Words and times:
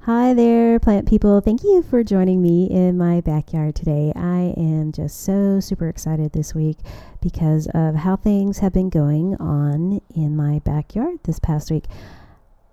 Hi 0.00 0.34
there, 0.34 0.78
plant 0.80 1.08
people. 1.08 1.40
Thank 1.40 1.62
you 1.62 1.82
for 1.82 2.04
joining 2.04 2.42
me 2.42 2.68
in 2.70 2.98
my 2.98 3.20
backyard 3.22 3.74
today. 3.74 4.12
I 4.14 4.52
am 4.56 4.92
just 4.92 5.22
so 5.22 5.60
super 5.60 5.88
excited 5.88 6.32
this 6.32 6.54
week 6.54 6.76
because 7.22 7.68
of 7.72 7.94
how 7.94 8.16
things 8.16 8.58
have 8.58 8.72
been 8.72 8.90
going 8.90 9.36
on 9.36 10.02
in 10.14 10.36
my 10.36 10.58
backyard 10.58 11.20
this 11.22 11.38
past 11.38 11.70
week. 11.70 11.84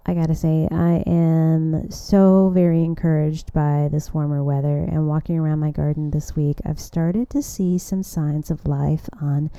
I 0.05 0.13
gotta 0.13 0.36
say, 0.36 0.68
I 0.72 1.04
am 1.08 1.90
so 1.91 2.49
very 2.49 2.84
encouraged 2.84 3.54
by 3.54 3.88
this 3.91 4.13
warmer 4.13 4.44
weather 4.44 4.80
and 4.80 5.08
walking 5.08 5.38
around 5.38 5.60
my 5.60 5.72
garden 5.72 6.12
this 6.12 6.35
week. 6.35 6.58
I've 6.66 6.80
started 6.80 7.30
to 7.30 7.41
see 7.41 7.77
some 7.77 8.02
signs 8.02 8.49
of 8.49 8.68
life 8.68 9.08
on 9.22 9.52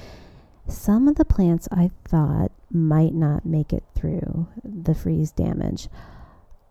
some 0.67 1.09
of 1.09 1.17
the 1.17 1.25
plants 1.25 1.69
I 1.71 1.91
thought 2.05 2.53
might 2.71 3.15
not 3.15 3.45
make 3.45 3.73
it 3.73 3.85
through 3.95 4.49
the 4.65 4.95
freeze 4.95 5.31
damage 5.31 5.89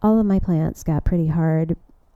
all 0.02 0.20
of 0.20 0.26
my 0.26 0.40
plants 0.40 0.84
got 0.84 1.06
pretty 1.06 1.28
hard, 1.28 1.76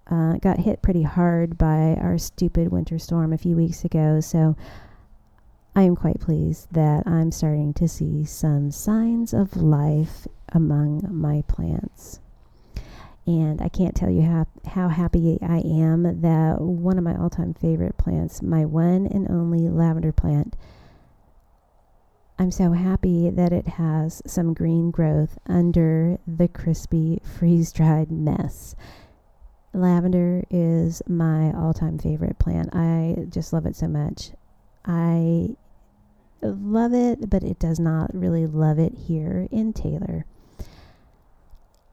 uh, 0.10 0.34
got 0.38 0.60
hit 0.60 0.82
pretty 0.82 1.04
hard 1.04 1.58
by 1.58 1.98
our 2.02 2.18
stupid 2.18 2.72
winter 2.72 2.98
storm 2.98 3.32
a 3.32 3.38
few 3.38 3.56
weeks 3.56 3.84
ago. 3.86 4.20
So 4.20 4.56
I 5.76 5.84
am 5.84 5.96
quite 5.96 6.20
pleased 6.20 6.68
that 6.72 7.06
I'm 7.06 7.32
starting 7.32 7.74
to 7.76 7.88
see 7.88 8.26
some 8.26 8.72
signs 8.72 9.34
of 9.34 9.58
life 9.58 10.28
among 10.50 11.08
my 11.10 11.44
plants. 11.48 12.20
And 13.28 13.60
I 13.62 13.70
can't 13.70 13.96
tell 13.96 14.10
you 14.10 14.22
how, 14.22 14.46
how 14.68 14.88
happy 14.88 15.40
I 15.42 15.58
am 15.58 16.22
that 16.22 16.62
one 16.62 16.98
of 16.98 17.04
my 17.04 17.16
all 17.16 17.30
time 17.30 17.56
favorite 17.56 17.98
plants, 17.98 18.42
my 18.42 18.66
one 18.66 19.08
and 19.08 19.30
only 19.30 19.68
lavender 19.68 20.12
plant, 20.12 20.56
I'm 22.38 22.52
so 22.52 22.74
happy 22.74 23.30
that 23.30 23.54
it 23.54 23.68
has 23.68 24.22
some 24.28 24.54
green 24.54 24.92
growth 24.92 25.38
under 25.48 26.20
the 26.28 26.50
crispy 26.50 27.22
freeze 27.24 27.72
dried 27.72 28.12
mess. 28.12 28.76
Lavender 29.74 30.44
is 30.50 31.02
my 31.08 31.54
all 31.54 31.74
time 31.74 31.98
favorite 31.98 32.38
plant. 32.38 32.76
I 32.76 33.26
just 33.30 33.54
love 33.54 33.66
it 33.66 33.78
so 33.78 33.88
much. 33.88 34.32
I 34.84 35.56
love 36.42 36.94
it, 36.94 37.30
but 37.30 37.44
it 37.44 37.58
does 37.58 37.80
not 37.80 38.14
really 38.14 38.48
love 38.48 38.80
it 38.80 38.94
here 39.08 39.48
in 39.50 39.72
Taylor. 39.72 40.26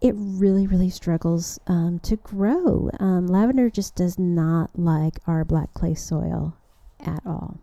It 0.01 0.15
really, 0.17 0.67
really 0.67 0.91
struggles 0.91 1.61
um, 1.69 2.01
to 2.01 2.17
grow. 2.17 2.91
Um, 2.99 3.29
lavender 3.29 3.71
just 3.71 3.95
does 3.95 4.19
not 4.19 4.71
like 4.77 5.21
our 5.29 5.45
black 5.45 5.73
clay 5.73 5.95
soil 5.95 6.57
at 6.99 7.23
all. 7.25 7.59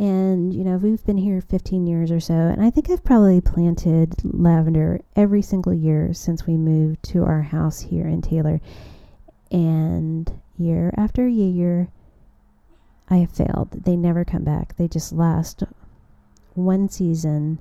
And, 0.00 0.54
you 0.54 0.64
know, 0.64 0.78
we've 0.78 1.04
been 1.04 1.18
here 1.18 1.42
15 1.42 1.86
years 1.86 2.10
or 2.10 2.20
so, 2.20 2.32
and 2.32 2.64
I 2.64 2.70
think 2.70 2.88
I've 2.88 3.04
probably 3.04 3.42
planted 3.42 4.14
lavender 4.24 5.02
every 5.14 5.42
single 5.42 5.74
year 5.74 6.14
since 6.14 6.46
we 6.46 6.56
moved 6.56 7.02
to 7.10 7.22
our 7.22 7.42
house 7.42 7.80
here 7.80 8.08
in 8.08 8.22
Taylor. 8.22 8.62
And 9.50 10.40
year 10.56 10.94
after 10.96 11.28
year, 11.28 11.88
I 13.10 13.16
have 13.16 13.30
failed. 13.30 13.72
They 13.84 13.94
never 13.94 14.24
come 14.24 14.42
back. 14.42 14.74
They 14.78 14.88
just 14.88 15.12
last 15.12 15.64
one 16.54 16.88
season. 16.88 17.58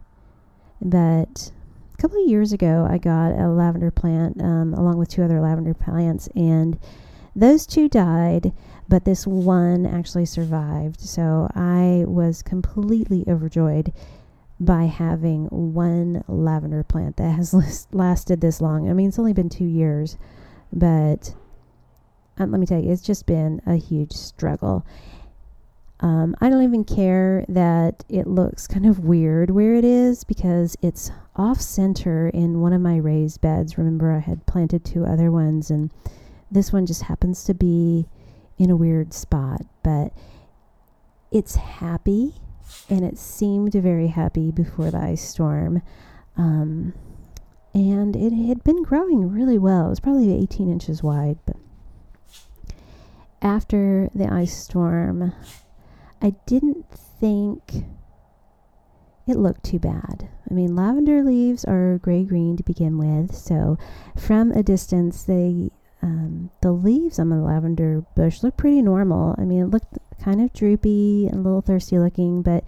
But 0.81 1.51
a 1.93 2.01
couple 2.01 2.23
of 2.23 2.29
years 2.29 2.53
ago, 2.53 2.87
I 2.89 2.99
got 2.99 3.33
a 3.33 3.49
lavender 3.49 3.91
plant 3.91 4.41
um, 4.41 4.73
along 4.75 4.97
with 4.97 5.09
two 5.09 5.23
other 5.23 5.41
lavender 5.41 5.73
plants, 5.73 6.29
and 6.37 6.79
those 7.35 7.65
two 7.65 7.87
died 7.87 8.53
but 8.89 9.05
this 9.05 9.27
one 9.27 9.85
actually 9.85 10.25
survived. 10.25 10.99
So 10.99 11.47
I 11.53 12.03
was 12.07 12.41
completely 12.41 13.23
overjoyed 13.27 13.93
by 14.59 14.85
having 14.85 15.45
one 15.45 16.23
lavender 16.27 16.83
plant 16.83 17.17
that 17.17 17.31
has 17.31 17.87
lasted 17.93 18.41
this 18.41 18.59
long. 18.59 18.89
I 18.89 18.93
mean, 18.93 19.07
it's 19.07 19.19
only 19.19 19.31
been 19.31 19.47
two 19.47 19.65
years, 19.65 20.17
but 20.73 21.35
um, 22.37 22.51
let 22.51 22.59
me 22.59 22.65
tell 22.65 22.81
you, 22.81 22.91
it's 22.91 23.03
just 23.03 23.25
been 23.27 23.61
a 23.65 23.75
huge 23.75 24.11
struggle. 24.11 24.85
Um, 26.01 26.35
I 26.41 26.49
don't 26.49 26.63
even 26.63 26.85
care 26.85 27.45
that 27.49 28.05
it 28.09 28.25
looks 28.25 28.67
kind 28.67 28.85
of 28.85 28.99
weird 28.99 29.49
where 29.49 29.75
it 29.75 29.83
is 29.83 30.23
because 30.23 30.75
it's 30.81 31.11
off 31.35 31.61
center 31.61 32.29
in 32.29 32.61
one 32.61 32.73
of 32.73 32.81
my 32.81 32.97
raised 32.97 33.41
beds. 33.41 33.77
Remember, 33.77 34.13
I 34.13 34.19
had 34.19 34.45
planted 34.45 34.83
two 34.83 35.05
other 35.05 35.29
ones, 35.29 35.69
and 35.69 35.91
this 36.51 36.73
one 36.73 36.85
just 36.85 37.03
happens 37.03 37.43
to 37.45 37.53
be 37.53 38.07
in 38.57 38.69
a 38.69 38.75
weird 38.75 39.13
spot, 39.13 39.61
but 39.83 40.13
it's 41.31 41.55
happy 41.55 42.35
and 42.89 43.03
it 43.03 43.17
seemed 43.17 43.73
very 43.73 44.07
happy 44.07 44.51
before 44.51 44.91
the 44.91 44.97
ice 44.97 45.27
storm. 45.27 45.81
Um, 46.37 46.93
and 47.73 48.15
it 48.15 48.33
had 48.33 48.63
been 48.63 48.83
growing 48.83 49.29
really 49.29 49.57
well. 49.57 49.87
It 49.87 49.89
was 49.89 49.99
probably 49.99 50.33
18 50.33 50.71
inches 50.71 51.03
wide, 51.03 51.37
but 51.45 51.57
after 53.41 54.09
the 54.13 54.31
ice 54.31 54.57
storm, 54.57 55.33
I 56.21 56.31
didn't 56.45 56.85
think 56.91 57.85
it 59.27 59.37
looked 59.37 59.63
too 59.63 59.79
bad. 59.79 60.29
I 60.49 60.53
mean, 60.53 60.75
lavender 60.75 61.23
leaves 61.23 61.63
are 61.65 61.99
gray 61.99 62.23
green 62.23 62.57
to 62.57 62.63
begin 62.63 62.97
with, 62.97 63.35
so 63.35 63.77
from 64.17 64.51
a 64.51 64.63
distance, 64.63 65.23
they 65.23 65.71
um, 66.01 66.49
the 66.61 66.71
leaves 66.71 67.19
on 67.19 67.29
the 67.29 67.37
lavender 67.37 68.03
bush 68.15 68.43
look 68.43 68.57
pretty 68.57 68.81
normal. 68.81 69.35
I 69.37 69.41
mean, 69.41 69.61
it 69.63 69.69
looked 69.69 69.97
kind 70.21 70.41
of 70.41 70.53
droopy 70.53 71.27
and 71.27 71.35
a 71.35 71.41
little 71.41 71.61
thirsty 71.61 71.99
looking, 71.99 72.41
but 72.41 72.63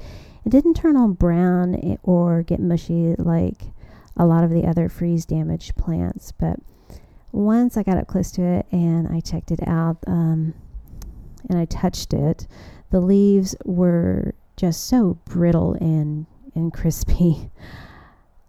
it 0.46 0.50
didn't 0.50 0.76
turn 0.76 0.98
all 0.98 1.08
brown 1.08 1.98
or 2.04 2.44
get 2.44 2.60
mushy 2.60 3.16
like 3.18 3.62
a 4.18 4.26
lot 4.26 4.44
of 4.44 4.50
the 4.50 4.66
other 4.66 4.90
freeze 4.90 5.26
damaged 5.26 5.76
plants. 5.76 6.32
But 6.32 6.60
once 7.32 7.78
I 7.78 7.84
got 7.84 7.98
up 7.98 8.08
close 8.08 8.32
to 8.32 8.44
it 8.44 8.66
and 8.72 9.08
I 9.08 9.20
checked 9.20 9.52
it 9.52 9.66
out 9.66 9.98
um, 10.08 10.54
and 11.50 11.58
I 11.58 11.66
touched 11.66 12.14
it, 12.14 12.48
the 12.90 13.00
leaves 13.00 13.56
were 13.64 14.36
just 14.58 14.88
so 14.88 15.18
brittle 15.26 15.74
and, 15.76 16.26
and 16.56 16.74
crispy. 16.74 17.50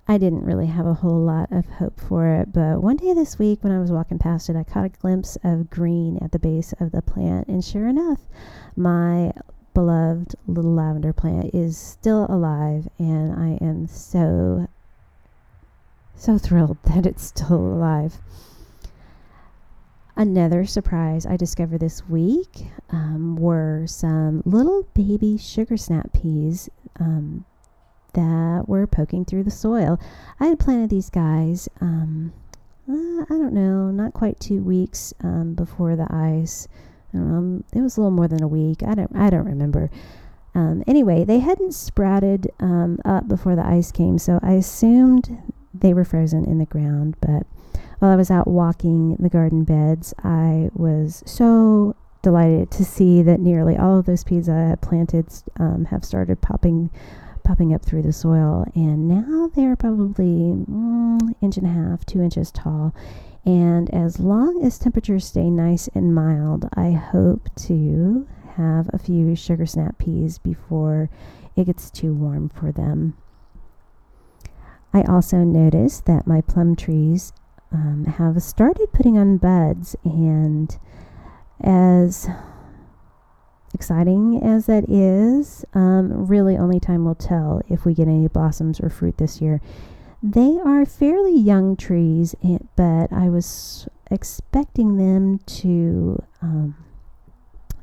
I 0.08 0.18
didn't 0.18 0.44
really 0.44 0.66
have 0.66 0.86
a 0.86 0.94
whole 0.94 1.20
lot 1.20 1.52
of 1.52 1.64
hope 1.66 2.00
for 2.00 2.26
it, 2.26 2.52
but 2.52 2.82
one 2.82 2.96
day 2.96 3.14
this 3.14 3.38
week 3.38 3.62
when 3.62 3.72
I 3.72 3.78
was 3.78 3.92
walking 3.92 4.18
past 4.18 4.50
it, 4.50 4.56
I 4.56 4.64
caught 4.64 4.84
a 4.84 4.88
glimpse 4.88 5.38
of 5.44 5.70
green 5.70 6.18
at 6.20 6.32
the 6.32 6.40
base 6.40 6.74
of 6.80 6.90
the 6.90 7.02
plant, 7.02 7.46
and 7.46 7.64
sure 7.64 7.86
enough, 7.86 8.20
my 8.74 9.32
beloved 9.74 10.34
little 10.46 10.74
lavender 10.74 11.12
plant 11.12 11.54
is 11.54 11.78
still 11.78 12.26
alive, 12.28 12.88
and 12.98 13.32
I 13.32 13.64
am 13.64 13.86
so, 13.86 14.66
so 16.16 16.36
thrilled 16.36 16.78
that 16.84 17.06
it's 17.06 17.22
still 17.22 17.56
alive. 17.56 18.18
Another 20.16 20.66
surprise 20.66 21.24
I 21.24 21.36
discovered 21.36 21.80
this 21.80 22.08
week 22.08 22.66
um, 22.90 23.36
were 23.36 23.86
some 23.86 24.42
little 24.44 24.82
baby 24.94 25.38
sugar 25.38 25.76
snap 25.76 26.12
peas 26.12 26.68
um, 27.00 27.46
that 28.14 28.64
were 28.68 28.86
poking 28.86 29.24
through 29.24 29.44
the 29.44 29.50
soil. 29.50 29.98
I 30.40 30.46
had 30.46 30.58
planted 30.58 30.90
these 30.90 31.10
guys, 31.10 31.68
um, 31.80 32.32
uh, 32.88 33.22
I 33.22 33.26
don't 33.28 33.52
know, 33.52 33.90
not 33.90 34.12
quite 34.12 34.40
two 34.40 34.62
weeks 34.62 35.14
um, 35.22 35.54
before 35.54 35.96
the 35.96 36.06
ice. 36.10 36.68
Um, 37.14 37.64
it 37.72 37.80
was 37.80 37.96
a 37.96 38.00
little 38.00 38.10
more 38.10 38.28
than 38.28 38.42
a 38.42 38.48
week. 38.48 38.82
I 38.82 38.94
don't, 38.94 39.14
I 39.14 39.30
don't 39.30 39.46
remember. 39.46 39.90
Um, 40.54 40.82
anyway, 40.86 41.24
they 41.24 41.38
hadn't 41.38 41.72
sprouted 41.72 42.50
um, 42.60 42.98
up 43.04 43.28
before 43.28 43.56
the 43.56 43.66
ice 43.66 43.90
came, 43.90 44.18
so 44.18 44.38
I 44.42 44.52
assumed 44.52 45.42
they 45.72 45.94
were 45.94 46.04
frozen 46.04 46.44
in 46.44 46.58
the 46.58 46.66
ground. 46.66 47.16
But 47.20 47.46
while 47.98 48.10
I 48.10 48.16
was 48.16 48.30
out 48.30 48.48
walking 48.48 49.16
the 49.16 49.30
garden 49.30 49.64
beds, 49.64 50.12
I 50.22 50.70
was 50.74 51.22
so 51.24 51.96
delighted 52.20 52.70
to 52.70 52.84
see 52.84 53.22
that 53.22 53.40
nearly 53.40 53.76
all 53.76 53.98
of 53.98 54.06
those 54.06 54.24
peas 54.24 54.48
I 54.48 54.58
had 54.58 54.80
planted 54.80 55.26
um, 55.58 55.86
have 55.86 56.04
started 56.04 56.40
popping 56.40 56.90
popping 57.44 57.74
up 57.74 57.84
through 57.84 58.02
the 58.02 58.12
soil. 58.12 58.64
And 58.74 59.08
now 59.08 59.50
they're 59.54 59.76
probably 59.76 60.54
mm, 60.54 61.34
inch 61.40 61.56
and 61.56 61.66
a 61.66 61.70
half, 61.70 62.04
two 62.06 62.22
inches 62.22 62.50
tall. 62.50 62.94
And 63.44 63.92
as 63.92 64.20
long 64.20 64.64
as 64.64 64.78
temperatures 64.78 65.26
stay 65.26 65.50
nice 65.50 65.88
and 65.94 66.14
mild, 66.14 66.68
I 66.74 66.92
hope 66.92 67.48
to 67.66 68.26
have 68.56 68.88
a 68.92 68.98
few 68.98 69.34
sugar 69.34 69.66
snap 69.66 69.98
peas 69.98 70.38
before 70.38 71.10
it 71.56 71.64
gets 71.64 71.90
too 71.90 72.14
warm 72.14 72.48
for 72.48 72.70
them. 72.70 73.16
I 74.94 75.02
also 75.02 75.38
noticed 75.38 76.04
that 76.06 76.26
my 76.26 76.40
plum 76.42 76.76
trees 76.76 77.32
um, 77.72 78.04
have 78.04 78.42
started 78.42 78.92
putting 78.92 79.16
on 79.16 79.38
buds, 79.38 79.96
and 80.04 80.78
as 81.62 82.28
exciting 83.74 84.42
as 84.42 84.66
that 84.66 84.88
is, 84.88 85.64
um, 85.74 86.26
really 86.26 86.56
only 86.56 86.80
time 86.80 87.04
will 87.04 87.14
tell 87.14 87.62
if 87.68 87.84
we 87.84 87.94
get 87.94 88.08
any 88.08 88.28
blossoms 88.28 88.80
or 88.80 88.88
fruit 88.88 89.18
this 89.18 89.40
year. 89.40 89.60
They 90.22 90.58
are 90.64 90.86
fairly 90.86 91.36
young 91.36 91.76
trees, 91.76 92.34
eh, 92.44 92.58
but 92.76 93.12
I 93.12 93.28
was 93.28 93.88
expecting 94.10 94.96
them 94.96 95.38
to 95.38 96.22
um, 96.40 96.76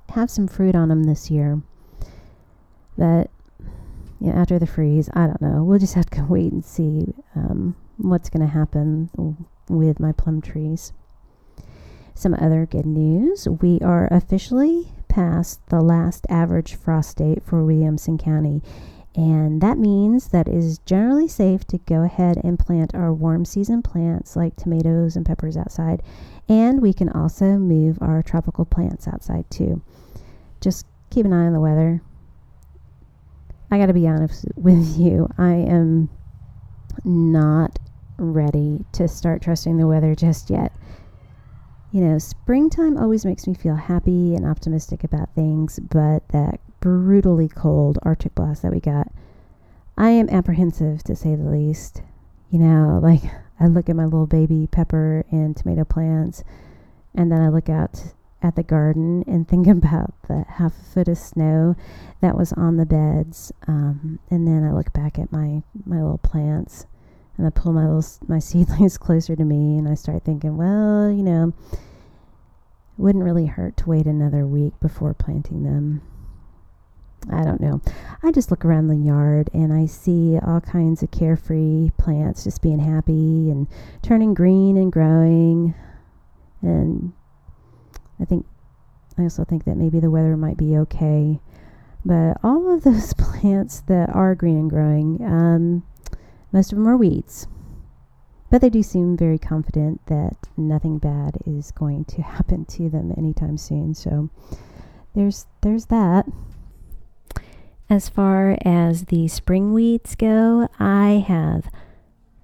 have 0.09 0.31
some 0.31 0.47
fruit 0.47 0.75
on 0.75 0.89
them 0.89 1.03
this 1.03 1.29
year. 1.29 1.61
But 2.97 3.29
you 4.19 4.27
know, 4.27 4.33
after 4.33 4.59
the 4.59 4.67
freeze, 4.67 5.09
I 5.13 5.27
don't 5.27 5.41
know. 5.41 5.63
We'll 5.63 5.79
just 5.79 5.95
have 5.95 6.09
to 6.11 6.23
wait 6.29 6.51
and 6.51 6.63
see 6.63 7.13
um, 7.35 7.75
what's 7.97 8.29
going 8.29 8.45
to 8.45 8.53
happen 8.53 9.09
with 9.67 9.99
my 9.99 10.11
plum 10.11 10.41
trees. 10.41 10.93
Some 12.15 12.33
other 12.33 12.65
good 12.65 12.85
news 12.85 13.47
we 13.47 13.79
are 13.79 14.07
officially 14.11 14.91
past 15.09 15.65
the 15.67 15.81
last 15.81 16.25
average 16.29 16.75
frost 16.75 17.17
date 17.17 17.43
for 17.43 17.65
Williamson 17.65 18.17
County. 18.17 18.61
And 19.15 19.59
that 19.61 19.77
means 19.77 20.29
that 20.29 20.47
it 20.47 20.53
is 20.53 20.77
generally 20.79 21.27
safe 21.27 21.65
to 21.67 21.79
go 21.79 22.03
ahead 22.03 22.39
and 22.43 22.57
plant 22.59 22.95
our 22.95 23.13
warm 23.13 23.43
season 23.43 23.81
plants 23.81 24.35
like 24.35 24.55
tomatoes 24.55 25.15
and 25.15 25.25
peppers 25.25 25.57
outside. 25.57 26.01
And 26.47 26.81
we 26.81 26.93
can 26.93 27.09
also 27.09 27.57
move 27.57 27.97
our 28.01 28.23
tropical 28.23 28.65
plants 28.65 29.07
outside 29.07 29.49
too. 29.49 29.81
Just 30.61 30.85
keep 31.09 31.25
an 31.25 31.33
eye 31.33 31.47
on 31.47 31.53
the 31.53 31.59
weather. 31.59 32.01
I 33.71 33.77
got 33.77 33.87
to 33.87 33.93
be 33.93 34.07
honest 34.07 34.45
with 34.55 34.97
you, 34.97 35.27
I 35.37 35.53
am 35.53 36.09
not 37.03 37.79
ready 38.17 38.85
to 38.93 39.07
start 39.07 39.41
trusting 39.41 39.77
the 39.77 39.87
weather 39.87 40.15
just 40.15 40.49
yet. 40.49 40.71
You 41.91 42.01
know, 42.01 42.19
springtime 42.19 42.97
always 42.97 43.25
makes 43.25 43.47
me 43.47 43.55
feel 43.55 43.75
happy 43.75 44.35
and 44.35 44.45
optimistic 44.45 45.03
about 45.03 45.33
things, 45.33 45.79
but 45.79 46.27
that 46.29 46.59
brutally 46.81 47.47
cold 47.47 47.97
Arctic 48.03 48.35
blast 48.35 48.61
that 48.61 48.71
we 48.71 48.79
got, 48.79 49.11
I 49.97 50.09
am 50.09 50.29
apprehensive 50.29 51.03
to 51.05 51.15
say 51.15 51.35
the 51.35 51.49
least. 51.49 52.03
You 52.51 52.59
know, 52.59 52.99
like 53.03 53.23
I 53.59 53.65
look 53.65 53.89
at 53.89 53.95
my 53.95 54.05
little 54.05 54.27
baby 54.27 54.67
pepper 54.67 55.25
and 55.31 55.57
tomato 55.57 55.83
plants, 55.83 56.43
and 57.15 57.31
then 57.31 57.41
I 57.41 57.49
look 57.49 57.69
out 57.69 58.13
at 58.43 58.55
the 58.55 58.63
garden 58.63 59.23
and 59.25 59.47
think 59.47 59.65
about 59.67 60.13
the 60.27 60.45
half 60.47 60.79
a 60.79 60.83
foot 60.83 61.07
of 61.07 61.17
snow 61.17 61.75
that 62.21 62.37
was 62.37 62.53
on 62.53 62.77
the 62.77 62.85
beds, 62.85 63.51
um, 63.67 64.19
and 64.29 64.47
then 64.47 64.63
I 64.63 64.73
look 64.73 64.93
back 64.93 65.17
at 65.17 65.31
my 65.31 65.63
my 65.87 65.99
little 66.03 66.19
plants 66.19 66.85
and 67.39 67.47
I 67.47 67.51
pull 67.51 67.71
my 67.71 67.85
little 67.87 68.05
my 68.27 68.39
seedlings 68.39 68.97
closer 68.97 69.35
to 69.35 69.45
me, 69.45 69.77
and 69.77 69.87
I 69.87 69.93
start 69.95 70.25
thinking, 70.25 70.57
well, 70.57 71.09
you 71.09 71.23
know, 71.23 71.53
it 71.71 71.79
wouldn't 72.97 73.23
really 73.23 73.45
hurt 73.45 73.77
to 73.77 73.89
wait 73.89 74.05
another 74.05 74.45
week 74.45 74.73
before 74.81 75.13
planting 75.13 75.63
them. 75.63 76.01
I 77.31 77.43
don't 77.43 77.61
know. 77.61 77.81
I 78.23 78.31
just 78.31 78.51
look 78.51 78.63
around 78.65 78.87
the 78.87 78.95
yard 78.95 79.49
and 79.53 79.73
I 79.73 79.85
see 79.85 80.37
all 80.39 80.61
kinds 80.61 81.03
of 81.03 81.11
carefree 81.11 81.91
plants 81.97 82.43
just 82.45 82.61
being 82.61 82.79
happy 82.79 83.49
and 83.51 83.67
turning 84.01 84.33
green 84.33 84.77
and 84.77 84.91
growing. 84.91 85.75
And 86.61 87.13
I 88.21 88.25
think, 88.25 88.45
I 89.17 89.23
also 89.23 89.43
think 89.43 89.65
that 89.65 89.75
maybe 89.75 89.99
the 89.99 90.09
weather 90.09 90.37
might 90.37 90.57
be 90.57 90.77
okay. 90.77 91.39
But 92.05 92.37
all 92.43 92.73
of 92.73 92.83
those 92.83 93.13
plants 93.17 93.81
that 93.87 94.09
are 94.15 94.33
green 94.35 94.57
and 94.57 94.69
growing, 94.69 95.19
um, 95.23 95.83
most 96.51 96.71
of 96.71 96.77
them 96.77 96.87
are 96.87 96.97
weeds. 96.97 97.47
But 98.49 98.61
they 98.61 98.69
do 98.69 98.81
seem 98.81 99.15
very 99.15 99.37
confident 99.37 100.05
that 100.07 100.47
nothing 100.57 100.97
bad 100.97 101.37
is 101.45 101.71
going 101.71 102.05
to 102.05 102.21
happen 102.21 102.65
to 102.65 102.89
them 102.89 103.13
anytime 103.17 103.57
soon. 103.57 103.93
So 103.93 104.29
there's 105.15 105.45
there's 105.61 105.87
that. 105.87 106.25
As 107.89 108.07
far 108.07 108.55
as 108.63 109.05
the 109.05 109.27
spring 109.27 109.73
weeds 109.73 110.13
go, 110.15 110.67
I 110.79 111.25
have 111.27 111.71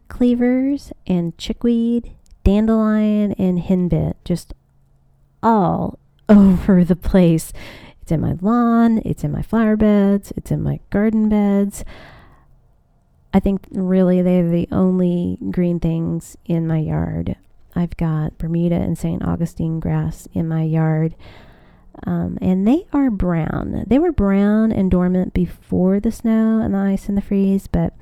cleavers 0.08 0.92
and 1.06 1.38
chickweed, 1.38 2.16
dandelion, 2.44 3.34
and 3.34 3.60
henbit 3.60 4.16
just 4.24 4.54
all 5.44 6.00
over 6.30 6.84
the 6.84 6.96
place. 6.96 7.54
It's 8.02 8.12
in 8.12 8.22
my 8.22 8.36
lawn, 8.42 9.02
it's 9.06 9.24
in 9.24 9.32
my 9.32 9.42
flower 9.42 9.76
beds, 9.76 10.32
it's 10.36 10.52
in 10.52 10.64
my 10.64 10.80
garden 10.90 11.30
beds. 11.30 11.84
I 13.36 13.42
think 13.42 13.68
really 13.72 14.22
they're 14.22 14.50
the 14.50 14.70
only 14.72 15.38
green 15.52 15.82
things 15.82 16.38
in 16.46 16.66
my 16.66 16.78
yard. 16.78 17.36
I've 17.76 17.98
got 17.98 18.38
Bermuda 18.38 18.76
and 18.76 18.98
St. 18.98 19.22
Augustine 19.22 19.82
grass 19.82 20.26
in 20.32 20.48
my 20.48 20.64
yard. 20.64 21.16
Um, 22.06 22.38
and 22.42 22.66
they 22.66 22.88
are 22.94 23.12
brown. 23.12 23.84
They 23.88 24.00
were 24.00 24.14
brown 24.14 24.72
and 24.72 24.90
dormant 24.90 25.34
before 25.34 26.00
the 26.00 26.14
snow 26.14 26.62
and 26.62 26.74
the 26.74 26.78
ice 26.78 27.10
and 27.10 27.18
the 27.18 27.22
freeze, 27.22 27.68
but 27.68 27.94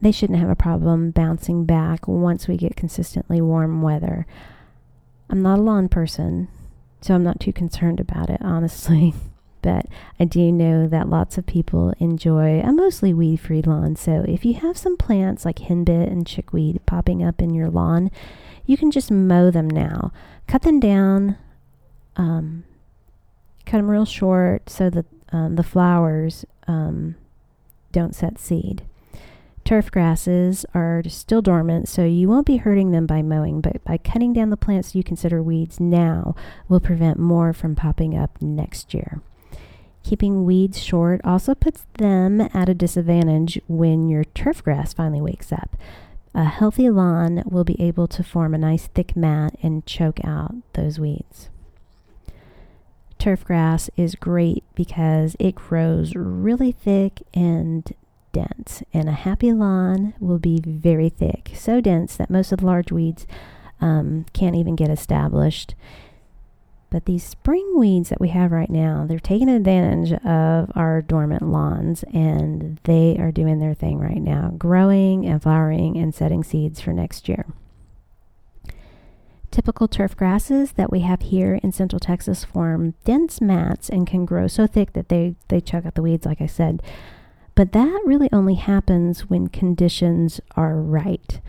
they 0.00 0.10
shouldn't 0.10 0.40
have 0.40 0.50
a 0.50 0.56
problem 0.56 1.12
bouncing 1.12 1.64
back 1.64 2.08
once 2.08 2.48
we 2.48 2.56
get 2.56 2.74
consistently 2.74 3.40
warm 3.40 3.82
weather. 3.82 4.26
I'm 5.30 5.42
not 5.42 5.60
a 5.60 5.62
lawn 5.62 5.88
person, 5.88 6.48
so 7.00 7.14
I'm 7.14 7.22
not 7.22 7.38
too 7.38 7.52
concerned 7.52 8.00
about 8.00 8.30
it, 8.30 8.40
honestly. 8.42 9.14
But 9.64 9.86
I 10.20 10.26
do 10.26 10.52
know 10.52 10.86
that 10.86 11.08
lots 11.08 11.38
of 11.38 11.46
people 11.46 11.94
enjoy 11.98 12.60
a 12.60 12.70
mostly 12.70 13.14
weed 13.14 13.36
free 13.36 13.62
lawn. 13.62 13.96
So 13.96 14.22
if 14.28 14.44
you 14.44 14.52
have 14.52 14.76
some 14.76 14.98
plants 14.98 15.46
like 15.46 15.56
henbit 15.56 16.12
and 16.12 16.26
chickweed 16.26 16.84
popping 16.84 17.24
up 17.24 17.40
in 17.40 17.54
your 17.54 17.70
lawn, 17.70 18.10
you 18.66 18.76
can 18.76 18.90
just 18.90 19.10
mow 19.10 19.50
them 19.50 19.68
now. 19.68 20.12
Cut 20.46 20.62
them 20.62 20.80
down, 20.80 21.38
um, 22.16 22.64
cut 23.64 23.78
them 23.78 23.90
real 23.90 24.04
short 24.04 24.68
so 24.68 24.90
that 24.90 25.06
um, 25.32 25.56
the 25.56 25.62
flowers 25.62 26.44
um, 26.68 27.14
don't 27.90 28.14
set 28.14 28.38
seed. 28.38 28.82
Turf 29.64 29.90
grasses 29.90 30.66
are 30.74 31.02
still 31.08 31.40
dormant, 31.40 31.88
so 31.88 32.04
you 32.04 32.28
won't 32.28 32.46
be 32.46 32.58
hurting 32.58 32.90
them 32.90 33.06
by 33.06 33.22
mowing, 33.22 33.62
but 33.62 33.82
by 33.82 33.96
cutting 33.96 34.34
down 34.34 34.50
the 34.50 34.58
plants 34.58 34.94
you 34.94 35.02
consider 35.02 35.42
weeds 35.42 35.80
now 35.80 36.36
will 36.68 36.80
prevent 36.80 37.18
more 37.18 37.54
from 37.54 37.74
popping 37.74 38.14
up 38.14 38.42
next 38.42 38.92
year. 38.92 39.22
Keeping 40.04 40.44
weeds 40.44 40.80
short 40.80 41.20
also 41.24 41.54
puts 41.54 41.86
them 41.94 42.42
at 42.52 42.68
a 42.68 42.74
disadvantage 42.74 43.58
when 43.66 44.08
your 44.08 44.22
turf 44.22 44.62
grass 44.62 44.92
finally 44.92 45.20
wakes 45.20 45.50
up. 45.50 45.76
A 46.34 46.44
healthy 46.44 46.90
lawn 46.90 47.42
will 47.46 47.64
be 47.64 47.80
able 47.80 48.06
to 48.08 48.22
form 48.22 48.54
a 48.54 48.58
nice 48.58 48.86
thick 48.88 49.16
mat 49.16 49.56
and 49.62 49.86
choke 49.86 50.22
out 50.22 50.54
those 50.74 50.98
weeds. 50.98 51.48
Turf 53.18 53.44
grass 53.44 53.88
is 53.96 54.14
great 54.14 54.62
because 54.74 55.36
it 55.38 55.54
grows 55.54 56.14
really 56.14 56.72
thick 56.72 57.22
and 57.32 57.94
dense, 58.32 58.82
and 58.92 59.08
a 59.08 59.12
happy 59.12 59.52
lawn 59.54 60.12
will 60.20 60.38
be 60.38 60.60
very 60.60 61.08
thick, 61.08 61.52
so 61.54 61.80
dense 61.80 62.16
that 62.16 62.28
most 62.28 62.52
of 62.52 62.58
the 62.58 62.66
large 62.66 62.92
weeds 62.92 63.26
um, 63.80 64.26
can't 64.34 64.56
even 64.56 64.76
get 64.76 64.90
established. 64.90 65.74
But 66.90 67.06
these 67.06 67.24
spring 67.24 67.74
weeds 67.76 68.08
that 68.10 68.20
we 68.20 68.28
have 68.28 68.52
right 68.52 68.70
now, 68.70 69.04
they're 69.08 69.18
taking 69.18 69.48
advantage 69.48 70.12
of 70.24 70.70
our 70.76 71.02
dormant 71.02 71.42
lawns 71.42 72.04
and 72.12 72.78
they 72.84 73.16
are 73.18 73.32
doing 73.32 73.58
their 73.58 73.74
thing 73.74 73.98
right 73.98 74.22
now, 74.22 74.52
growing 74.56 75.26
and 75.26 75.42
flowering 75.42 75.96
and 75.96 76.14
setting 76.14 76.44
seeds 76.44 76.80
for 76.80 76.92
next 76.92 77.28
year. 77.28 77.46
Typical 79.50 79.86
turf 79.86 80.16
grasses 80.16 80.72
that 80.72 80.90
we 80.90 81.00
have 81.00 81.22
here 81.22 81.60
in 81.62 81.70
central 81.70 82.00
Texas 82.00 82.44
form 82.44 82.94
dense 83.04 83.40
mats 83.40 83.88
and 83.88 84.04
can 84.04 84.24
grow 84.24 84.48
so 84.48 84.66
thick 84.66 84.92
that 84.94 85.08
they, 85.08 85.36
they 85.46 85.60
choke 85.60 85.86
out 85.86 85.94
the 85.94 86.02
weeds, 86.02 86.26
like 86.26 86.40
I 86.40 86.46
said. 86.46 86.82
But 87.54 87.70
that 87.70 88.02
really 88.04 88.28
only 88.32 88.54
happens 88.56 89.30
when 89.30 89.46
conditions 89.46 90.40
are 90.56 90.74
right. 90.74 91.40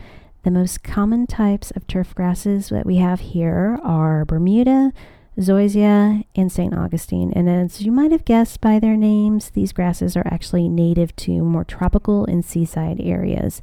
The 0.44 0.52
most 0.52 0.84
common 0.84 1.26
types 1.26 1.72
of 1.72 1.88
turf 1.88 2.14
grasses 2.14 2.68
that 2.68 2.86
we 2.86 2.98
have 2.98 3.18
here 3.18 3.80
are 3.82 4.24
Bermuda, 4.24 4.92
zoysia, 5.38 6.24
and 6.34 6.50
St. 6.50 6.74
Augustine. 6.74 7.32
And 7.34 7.48
as 7.48 7.82
you 7.82 7.92
might 7.92 8.12
have 8.12 8.24
guessed 8.24 8.60
by 8.60 8.78
their 8.78 8.96
names, 8.96 9.50
these 9.50 9.72
grasses 9.72 10.16
are 10.16 10.26
actually 10.26 10.68
native 10.68 11.14
to 11.16 11.42
more 11.42 11.64
tropical 11.64 12.24
and 12.24 12.44
seaside 12.44 13.00
areas. 13.00 13.62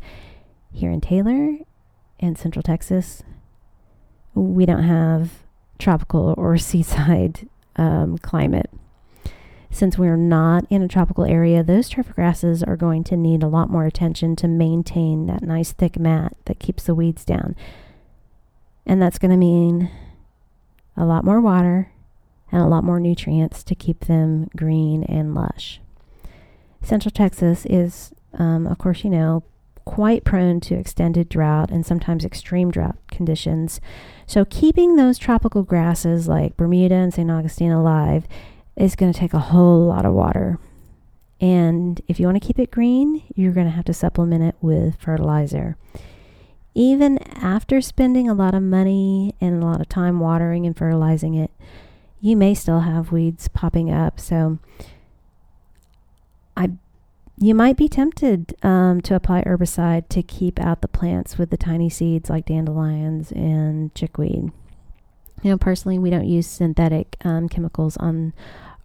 Here 0.72 0.92
in 0.92 1.02
Taylor 1.02 1.58
and 2.20 2.38
Central 2.38 2.64
Texas, 2.64 3.24
we 4.34 4.66
don't 4.66 4.84
have 4.84 5.32
tropical 5.80 6.34
or 6.38 6.58
seaside 6.58 7.48
um, 7.76 8.18
climate. 8.20 8.70
Since 9.72 9.98
we're 9.98 10.18
not 10.18 10.66
in 10.70 10.84
a 10.84 10.88
tropical 10.88 11.26
area, 11.26 11.64
those 11.64 11.90
turf 11.90 12.14
grasses 12.14 12.62
are 12.62 12.78
going 12.78 13.04
to 13.06 13.18
need 13.18 13.42
a 13.42 13.48
lot 13.48 13.72
more 13.72 13.88
attention 13.88 14.36
to 14.36 14.48
maintain 14.48 15.26
that 15.26 15.42
nice 15.42 15.72
thick 15.72 15.98
mat 15.98 16.38
that 16.46 16.60
keeps 16.60 16.84
the 16.84 16.94
weeds 16.94 17.26
down. 17.26 17.56
And 18.86 19.02
that's 19.02 19.18
going 19.18 19.32
to 19.32 19.38
mean 19.38 19.90
a 20.96 21.06
lot 21.06 21.26
more 21.26 21.42
water, 21.42 21.92
and 22.52 22.62
a 22.62 22.68
lot 22.68 22.84
more 22.84 23.00
nutrients 23.00 23.64
to 23.64 23.76
keep 23.76 24.02
them 24.02 24.50
green 24.56 25.04
and 25.04 25.34
lush. 25.34 25.82
Central 26.82 27.12
Texas 27.12 27.66
is, 27.66 28.14
um, 28.34 28.68
of 28.68 28.78
course, 28.78 29.04
you 29.04 29.10
know, 29.10 29.44
quite 29.86 30.24
prone 30.24 30.60
to 30.62 30.76
extended 30.76 31.30
drought 31.30 31.70
and 31.70 31.86
sometimes 31.86 32.24
extreme 32.24 32.72
drought 32.72 32.98
conditions. 33.10 33.82
So, 34.26 34.46
keeping 34.46 34.96
those 34.96 35.18
tropical 35.18 35.64
grasses 35.64 36.28
like 36.28 36.58
Bermuda 36.58 36.96
and 36.96 37.14
St. 37.14 37.30
Augustine 37.30 37.72
alive 37.72 38.28
is 38.76 38.96
going 38.96 39.12
to 39.12 39.20
take 39.20 39.34
a 39.34 39.40
whole 39.40 39.86
lot 39.86 40.06
of 40.06 40.14
water. 40.14 40.60
And 41.42 42.02
if 42.08 42.20
you 42.20 42.26
want 42.26 42.42
to 42.42 42.48
keep 42.48 42.60
it 42.60 42.72
green, 42.72 43.24
you're 43.36 43.52
going 43.52 43.66
to 43.66 43.72
have 43.72 43.86
to 43.86 43.94
supplement 43.94 44.44
it 44.44 44.56
with 44.62 44.96
fertilizer. 45.00 45.76
Even 46.74 47.18
after 47.44 47.82
spending 47.82 48.30
a 48.30 48.34
lot 48.34 48.56
of 48.56 48.64
money 48.64 49.36
and 49.42 49.62
a 49.62 49.66
lot 49.66 49.82
of 49.82 49.90
time 49.90 50.20
watering 50.20 50.66
and 50.66 50.76
fertilizing 50.76 51.36
it, 51.36 51.52
you 52.22 52.38
may 52.38 52.54
still 52.54 52.80
have 52.80 53.12
weeds 53.12 53.50
popping 53.50 53.92
up. 53.92 54.20
So, 54.20 54.58
I 56.56 56.72
you 57.38 57.54
might 57.54 57.78
be 57.78 57.90
tempted 57.90 58.56
um, 58.64 59.02
to 59.02 59.16
apply 59.16 59.44
herbicide 59.44 60.08
to 60.10 60.24
keep 60.24 60.60
out 60.60 60.82
the 60.82 60.88
plants 60.88 61.38
with 61.38 61.50
the 61.50 61.58
tiny 61.58 61.90
seeds 61.90 62.30
like 62.30 62.46
dandelions 62.46 63.32
and 63.32 63.94
chickweed. 63.96 64.52
You 65.42 65.50
know, 65.50 65.58
personally, 65.58 66.00
we 66.00 66.10
don't 66.10 66.28
use 66.28 66.48
synthetic 66.48 67.18
um, 67.26 67.50
chemicals 67.50 67.98
on 67.98 68.34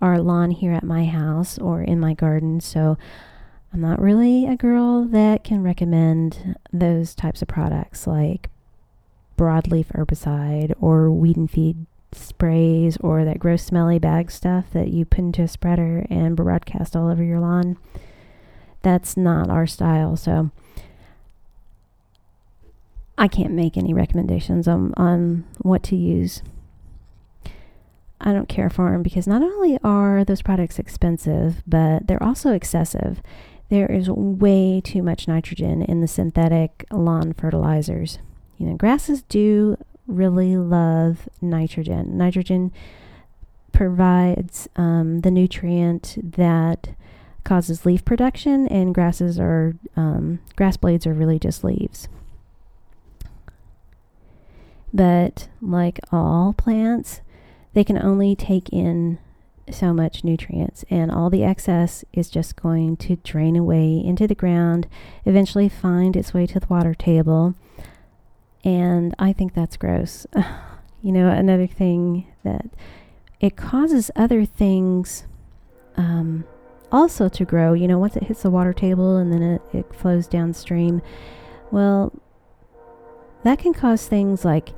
our 0.00 0.18
lawn 0.18 0.50
here 0.50 0.72
at 0.72 0.82
my 0.82 1.04
house 1.04 1.58
or 1.58 1.82
in 1.82 2.00
my 2.00 2.14
garden, 2.14 2.60
so 2.60 2.96
I'm 3.72 3.80
not 3.80 4.00
really 4.00 4.46
a 4.46 4.56
girl 4.56 5.04
that 5.04 5.44
can 5.44 5.62
recommend 5.62 6.56
those 6.72 7.14
types 7.14 7.42
of 7.42 7.48
products 7.48 8.06
like 8.06 8.50
broadleaf 9.36 9.86
herbicide 9.88 10.74
or 10.80 11.10
weed 11.10 11.36
and 11.36 11.50
feed 11.50 11.86
sprays 12.12 12.96
or 12.98 13.24
that 13.24 13.38
gross 13.38 13.62
smelly 13.62 13.98
bag 13.98 14.30
stuff 14.30 14.66
that 14.72 14.88
you 14.88 15.04
put 15.04 15.20
into 15.20 15.42
a 15.42 15.48
spreader 15.48 16.06
and 16.08 16.36
broadcast 16.36 16.96
all 16.96 17.08
over 17.08 17.22
your 17.22 17.38
lawn 17.38 17.76
that's 18.82 19.16
not 19.16 19.50
our 19.50 19.66
style. 19.66 20.16
So 20.16 20.50
I 23.16 23.28
can't 23.28 23.52
make 23.52 23.76
any 23.76 23.92
recommendations 23.92 24.68
on, 24.68 24.94
on 24.96 25.44
what 25.58 25.82
to 25.84 25.96
use. 25.96 26.42
I 28.20 28.32
don't 28.32 28.48
care 28.48 28.70
for 28.70 28.90
them 28.90 29.02
because 29.02 29.26
not 29.26 29.42
only 29.42 29.78
are 29.84 30.24
those 30.24 30.42
products 30.42 30.78
expensive, 30.78 31.62
but 31.66 32.06
they're 32.06 32.22
also 32.22 32.52
excessive. 32.52 33.20
There 33.68 33.90
is 33.90 34.08
way 34.08 34.80
too 34.82 35.02
much 35.02 35.28
nitrogen 35.28 35.82
in 35.82 36.00
the 36.00 36.08
synthetic 36.08 36.86
lawn 36.90 37.34
fertilizers. 37.34 38.18
You 38.56 38.66
know, 38.66 38.76
grasses 38.76 39.22
do 39.22 39.76
really 40.06 40.56
love 40.56 41.28
nitrogen. 41.42 42.16
Nitrogen 42.16 42.72
provides 43.72 44.68
um, 44.76 45.20
the 45.20 45.30
nutrient 45.30 46.16
that 46.36 46.90
causes 47.44 47.86
leaf 47.86 48.04
production, 48.04 48.66
and 48.68 48.94
grasses 48.94 49.38
are 49.38 49.76
um, 49.96 50.40
grass 50.56 50.76
blades 50.76 51.06
are 51.06 51.14
really 51.14 51.38
just 51.38 51.62
leaves. 51.62 52.08
But 54.92 55.48
like 55.60 56.00
all 56.10 56.54
plants, 56.54 57.20
they 57.74 57.84
can 57.84 57.98
only 57.98 58.34
take 58.34 58.70
in 58.70 59.18
so 59.74 59.92
much 59.92 60.24
nutrients, 60.24 60.84
and 60.90 61.10
all 61.10 61.30
the 61.30 61.44
excess 61.44 62.04
is 62.12 62.28
just 62.28 62.56
going 62.56 62.96
to 62.98 63.16
drain 63.16 63.56
away 63.56 64.02
into 64.04 64.26
the 64.26 64.34
ground, 64.34 64.86
eventually 65.24 65.68
find 65.68 66.16
its 66.16 66.34
way 66.34 66.46
to 66.46 66.60
the 66.60 66.66
water 66.68 66.94
table. 66.94 67.54
And 68.64 69.14
I 69.18 69.32
think 69.32 69.54
that's 69.54 69.76
gross. 69.76 70.26
you 71.02 71.12
know, 71.12 71.28
another 71.28 71.66
thing 71.66 72.26
that 72.44 72.66
it 73.40 73.56
causes 73.56 74.10
other 74.16 74.44
things. 74.44 75.24
Um, 75.96 76.44
also 76.90 77.28
to 77.28 77.44
grow. 77.44 77.72
You 77.72 77.88
know, 77.88 77.98
once 77.98 78.16
it 78.16 78.24
hits 78.24 78.42
the 78.42 78.50
water 78.50 78.72
table 78.72 79.16
and 79.16 79.32
then 79.32 79.42
it, 79.42 79.62
it 79.72 79.94
flows 79.94 80.26
downstream, 80.26 81.02
well, 81.70 82.12
that 83.44 83.58
can 83.58 83.72
cause 83.72 84.06
things 84.06 84.44
like 84.44 84.70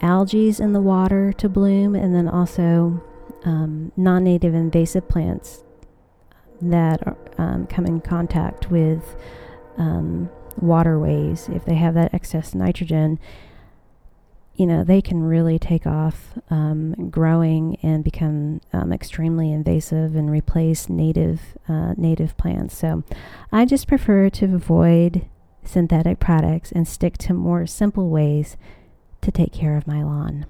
algae 0.00 0.52
in 0.58 0.72
the 0.72 0.80
water 0.80 1.32
to 1.34 1.48
bloom 1.48 1.94
and 1.94 2.14
then 2.14 2.28
also 2.28 3.02
um, 3.44 3.92
non 3.96 4.24
native 4.24 4.54
invasive 4.54 5.08
plants 5.08 5.64
that 6.60 7.06
are, 7.06 7.16
um, 7.38 7.66
come 7.66 7.86
in 7.86 8.00
contact 8.00 8.70
with 8.70 9.16
um, 9.78 10.30
waterways. 10.60 11.48
If 11.48 11.64
they 11.64 11.74
have 11.74 11.94
that 11.94 12.14
excess 12.14 12.54
nitrogen, 12.54 13.18
you 14.54 14.66
know, 14.66 14.84
they 14.84 15.00
can 15.00 15.22
really 15.22 15.58
take 15.58 15.86
off 15.86 16.38
um, 16.50 17.10
growing 17.10 17.78
and 17.82 18.04
become 18.04 18.60
um, 18.72 18.92
extremely 18.92 19.50
invasive 19.50 20.14
and 20.14 20.30
replace 20.30 20.88
native 20.88 21.40
uh, 21.68 21.94
native 21.96 22.36
plants. 22.36 22.76
So, 22.76 23.02
I 23.50 23.64
just 23.64 23.88
prefer 23.88 24.28
to 24.30 24.54
avoid 24.54 25.26
synthetic 25.64 26.18
products 26.18 26.72
and 26.72 26.86
stick 26.86 27.16
to 27.18 27.32
more 27.34 27.66
simple 27.66 28.10
ways 28.10 28.56
to 29.22 29.30
take 29.30 29.52
care 29.52 29.76
of 29.76 29.86
my 29.86 30.02
lawn. 30.02 30.46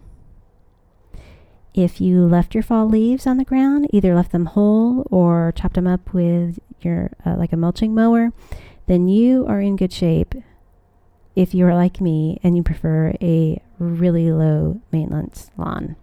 If 1.75 2.01
you 2.01 2.27
left 2.27 2.55
your 2.55 2.63
fall 2.63 2.87
leaves 2.87 3.27
on 3.27 3.39
the 3.39 3.45
ground, 3.45 3.89
either 3.93 4.15
left 4.15 4.33
them 4.33 4.47
whole 4.47 5.07
or 5.11 5.53
chopped 5.57 5.75
them 5.75 5.87
up 5.87 6.13
with 6.13 6.59
your 6.83 7.13
uh, 7.25 7.37
like 7.37 7.53
a 7.53 7.57
mulching 7.57 7.95
mower, 7.95 8.31
then 8.87 9.09
you 9.09 9.47
are 9.47 9.61
in 9.61 9.77
good 9.77 9.93
shape 9.93 10.35
if 11.35 11.55
you 11.55 11.67
are 11.67 11.75
like 11.75 12.01
me 12.01 12.39
and 12.43 12.57
you 12.57 12.63
prefer 12.63 13.15
a 13.23 13.63
really 13.79 14.31
low 14.31 14.81
maintenance 14.91 15.51
lawn. 15.57 15.97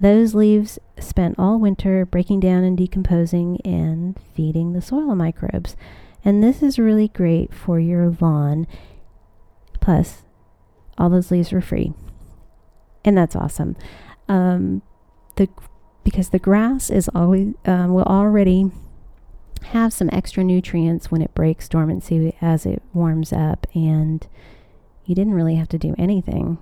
Those 0.00 0.34
leaves 0.34 0.78
spent 0.98 1.38
all 1.38 1.58
winter 1.58 2.04
breaking 2.04 2.40
down 2.40 2.64
and 2.64 2.76
decomposing 2.76 3.60
and 3.64 4.18
feeding 4.34 4.72
the 4.72 4.82
soil 4.82 5.14
microbes. 5.14 5.76
And 6.24 6.42
this 6.42 6.62
is 6.62 6.78
really 6.78 7.08
great 7.08 7.54
for 7.54 7.78
your 7.78 8.14
lawn. 8.20 8.66
Plus, 9.80 10.24
all 10.98 11.08
those 11.08 11.30
leaves 11.30 11.52
were 11.52 11.60
free. 11.60 11.94
And 13.04 13.16
that's 13.16 13.36
awesome. 13.36 13.76
Um, 14.28 14.82
the 15.36 15.48
because 16.04 16.30
the 16.30 16.38
grass 16.38 16.88
is 16.90 17.10
always 17.14 17.54
um, 17.64 17.92
will 17.92 18.04
already 18.04 18.70
have 19.66 19.92
some 19.92 20.08
extra 20.12 20.44
nutrients 20.44 21.10
when 21.10 21.20
it 21.20 21.34
breaks 21.34 21.68
dormancy 21.68 22.36
as 22.40 22.64
it 22.64 22.82
warms 22.94 23.32
up, 23.32 23.66
and 23.74 24.26
you 25.04 25.14
didn't 25.14 25.34
really 25.34 25.56
have 25.56 25.68
to 25.68 25.78
do 25.78 25.94
anything. 25.98 26.58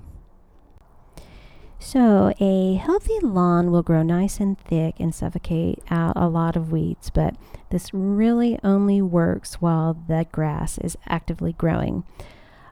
So, 1.79 2.33
a 2.41 2.77
healthy 2.77 3.19
lawn 3.21 3.71
will 3.71 3.83
grow 3.83 4.03
nice 4.03 4.41
and 4.41 4.59
thick 4.59 4.95
and 4.99 5.15
suffocate 5.15 5.81
out 5.91 6.15
a 6.17 6.29
lot 6.29 6.57
of 6.57 6.73
weeds, 6.73 7.11
but 7.11 7.37
this 7.69 7.93
really 7.93 8.59
only 8.65 9.03
works 9.03 9.61
while 9.61 9.93
the 10.09 10.27
grass 10.33 10.79
is 10.79 10.97
actively 11.07 11.53
growing. 11.53 12.05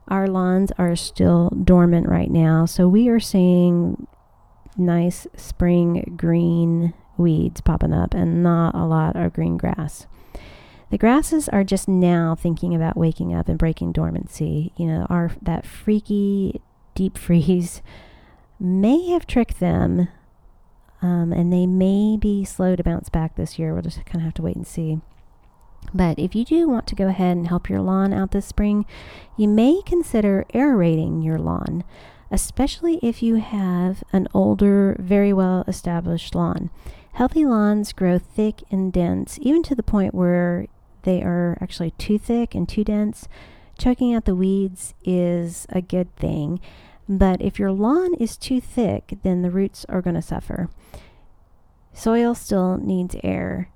Our 0.08 0.26
lawns 0.28 0.72
are 0.78 0.96
still 0.96 1.50
dormant 1.50 2.08
right 2.08 2.30
now, 2.30 2.64
so 2.64 2.88
we 2.88 3.08
are 3.10 3.20
seeing 3.20 4.06
nice 4.76 5.26
spring 5.36 6.14
green 6.16 6.94
weeds 7.16 7.60
popping 7.60 7.92
up 7.92 8.14
and 8.14 8.42
not 8.42 8.74
a 8.74 8.84
lot 8.84 9.16
of 9.16 9.32
green 9.32 9.56
grass. 9.56 10.06
The 10.90 10.98
grasses 10.98 11.48
are 11.48 11.64
just 11.64 11.88
now 11.88 12.34
thinking 12.34 12.74
about 12.74 12.96
waking 12.98 13.34
up 13.34 13.48
and 13.48 13.58
breaking 13.58 13.92
dormancy. 13.92 14.72
You 14.76 14.86
know, 14.86 15.06
our 15.08 15.32
that 15.40 15.64
freaky 15.64 16.60
deep 16.94 17.16
freeze 17.18 17.80
may 18.60 19.08
have 19.08 19.26
tricked 19.26 19.58
them, 19.58 20.08
um, 21.00 21.32
and 21.32 21.52
they 21.52 21.66
may 21.66 22.16
be 22.16 22.44
slow 22.44 22.76
to 22.76 22.84
bounce 22.84 23.08
back 23.08 23.36
this 23.36 23.58
year. 23.58 23.72
We'll 23.72 23.82
just 23.82 24.04
kind 24.04 24.16
of 24.16 24.22
have 24.22 24.34
to 24.34 24.42
wait 24.42 24.56
and 24.56 24.66
see. 24.66 25.00
But 25.94 26.18
if 26.18 26.34
you 26.34 26.44
do 26.44 26.68
want 26.68 26.86
to 26.88 26.94
go 26.94 27.08
ahead 27.08 27.36
and 27.36 27.48
help 27.48 27.68
your 27.68 27.80
lawn 27.80 28.12
out 28.12 28.30
this 28.30 28.46
spring, 28.46 28.86
you 29.36 29.48
may 29.48 29.80
consider 29.84 30.44
aerating 30.54 31.22
your 31.22 31.38
lawn, 31.38 31.84
especially 32.32 32.98
if 33.02 33.22
you 33.22 33.36
have 33.36 34.02
an 34.12 34.26
older, 34.32 34.96
very 34.98 35.32
well 35.32 35.64
established 35.68 36.34
lawn. 36.34 36.70
Healthy 37.12 37.44
lawns 37.44 37.92
grow 37.92 38.18
thick 38.18 38.62
and 38.70 38.90
dense, 38.90 39.38
even 39.42 39.62
to 39.64 39.74
the 39.74 39.82
point 39.82 40.14
where 40.14 40.66
they 41.02 41.22
are 41.22 41.58
actually 41.60 41.90
too 41.92 42.18
thick 42.18 42.54
and 42.54 42.66
too 42.66 42.84
dense. 42.84 43.28
Choking 43.78 44.14
out 44.14 44.24
the 44.24 44.34
weeds 44.34 44.94
is 45.04 45.66
a 45.68 45.82
good 45.82 46.14
thing, 46.16 46.58
but 47.06 47.42
if 47.42 47.58
your 47.58 47.70
lawn 47.70 48.14
is 48.14 48.38
too 48.38 48.60
thick, 48.60 49.18
then 49.22 49.42
the 49.42 49.50
roots 49.50 49.84
are 49.90 50.00
going 50.00 50.16
to 50.16 50.22
suffer. 50.22 50.70
Soil 51.92 52.34
still 52.34 52.78
needs 52.78 53.14
air. 53.22 53.68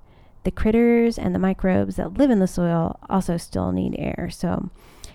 The 0.43 0.51
critters 0.51 1.19
and 1.19 1.35
the 1.35 1.39
microbes 1.39 1.97
that 1.97 2.13
live 2.13 2.31
in 2.31 2.39
the 2.39 2.47
soil 2.47 2.97
also 3.07 3.37
still 3.37 3.71
need 3.71 3.95
air. 3.99 4.29
So 4.31 4.71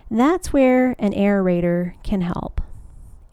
that's 0.08 0.52
where 0.52 0.94
an 1.00 1.12
aerator 1.12 1.94
can 2.04 2.20
help. 2.20 2.60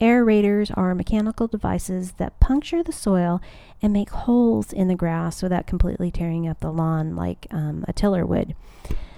Aerators 0.02 0.72
are 0.78 0.96
mechanical 0.96 1.48
devices 1.48 2.14
that 2.14 2.40
puncture 2.40 2.82
the 2.82 2.94
soil 2.94 3.42
and 3.82 3.92
make 3.92 4.10
holes 4.10 4.72
in 4.72 4.88
the 4.88 4.96
grass 4.96 5.44
without 5.44 5.68
completely 5.68 6.10
tearing 6.10 6.48
up 6.48 6.62
the 6.62 6.72
lawn 6.72 7.16
like 7.16 7.48
um, 7.52 7.84
a 7.88 7.94
tiller 7.94 8.26
would. 8.26 8.56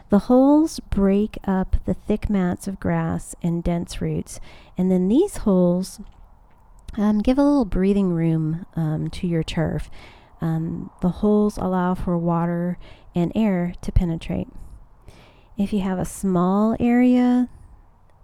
The 0.10 0.20
holes 0.20 0.80
break 0.80 1.38
up 1.46 1.76
the 1.86 1.94
thick 1.94 2.30
mats 2.30 2.68
of 2.68 2.80
grass 2.80 3.36
and 3.42 3.64
dense 3.64 4.02
roots, 4.02 4.40
and 4.78 4.92
then 4.92 5.08
these 5.08 5.38
holes 5.38 6.02
um, 6.98 7.20
give 7.22 7.38
a 7.38 7.44
little 7.44 7.64
breathing 7.64 8.12
room 8.12 8.66
um, 8.76 9.10
to 9.12 9.28
your 9.28 9.44
turf. 9.44 9.90
Um, 10.42 10.90
the 11.02 11.10
holes 11.10 11.58
allow 11.58 11.94
for 11.96 12.18
water 12.18 12.78
and 13.14 13.32
air 13.36 13.74
to 13.82 13.92
penetrate. 13.92 14.48
if 15.58 15.72
you 15.72 15.82
have 15.82 16.00
a 16.00 16.06
small 16.06 16.76
area, 16.80 17.48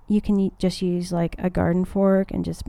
you 0.08 0.22
can 0.22 0.52
just 0.58 0.82
use 0.82 1.12
like 1.12 1.36
a 1.38 1.50
garden 1.50 1.86
fork 1.86 2.32
and 2.32 2.46
just 2.46 2.64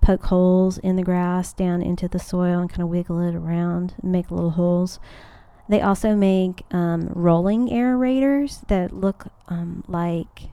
poke 0.00 0.24
holes 0.24 0.78
in 0.78 0.96
the 0.96 1.02
grass 1.02 1.52
down 1.52 1.80
into 1.80 2.08
the 2.08 2.18
soil 2.18 2.60
and 2.60 2.68
kind 2.68 2.82
of 2.82 2.88
wiggle 2.88 3.20
it 3.20 3.34
around 3.34 3.94
and 4.02 4.12
make 4.12 4.30
little 4.30 4.50
holes. 4.50 5.00
They 5.68 5.80
also 5.80 6.14
make 6.14 6.64
um, 6.70 7.08
rolling 7.14 7.68
aerators 7.68 8.66
that 8.66 8.92
look 8.92 9.28
um, 9.48 9.84
like 9.86 10.50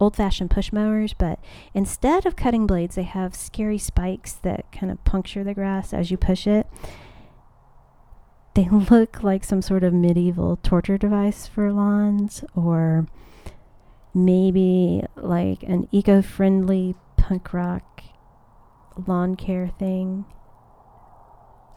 old 0.00 0.16
fashioned 0.16 0.50
push 0.50 0.72
mowers, 0.72 1.14
but 1.14 1.38
instead 1.74 2.26
of 2.26 2.36
cutting 2.36 2.66
blades, 2.66 2.94
they 2.94 3.02
have 3.02 3.34
scary 3.34 3.78
spikes 3.78 4.32
that 4.32 4.70
kind 4.72 4.90
of 4.90 5.02
puncture 5.04 5.44
the 5.44 5.54
grass 5.54 5.92
as 5.92 6.10
you 6.10 6.16
push 6.16 6.46
it. 6.46 6.66
They 8.54 8.68
look 8.70 9.22
like 9.22 9.44
some 9.44 9.62
sort 9.62 9.84
of 9.84 9.92
medieval 9.92 10.56
torture 10.56 10.98
device 10.98 11.46
for 11.46 11.72
lawns, 11.72 12.44
or 12.54 13.06
maybe 14.14 15.02
like 15.16 15.62
an 15.62 15.88
eco 15.90 16.22
friendly 16.22 16.94
punk 17.16 17.52
rock 17.52 18.02
lawn 19.06 19.36
care 19.36 19.68
thing. 19.78 20.24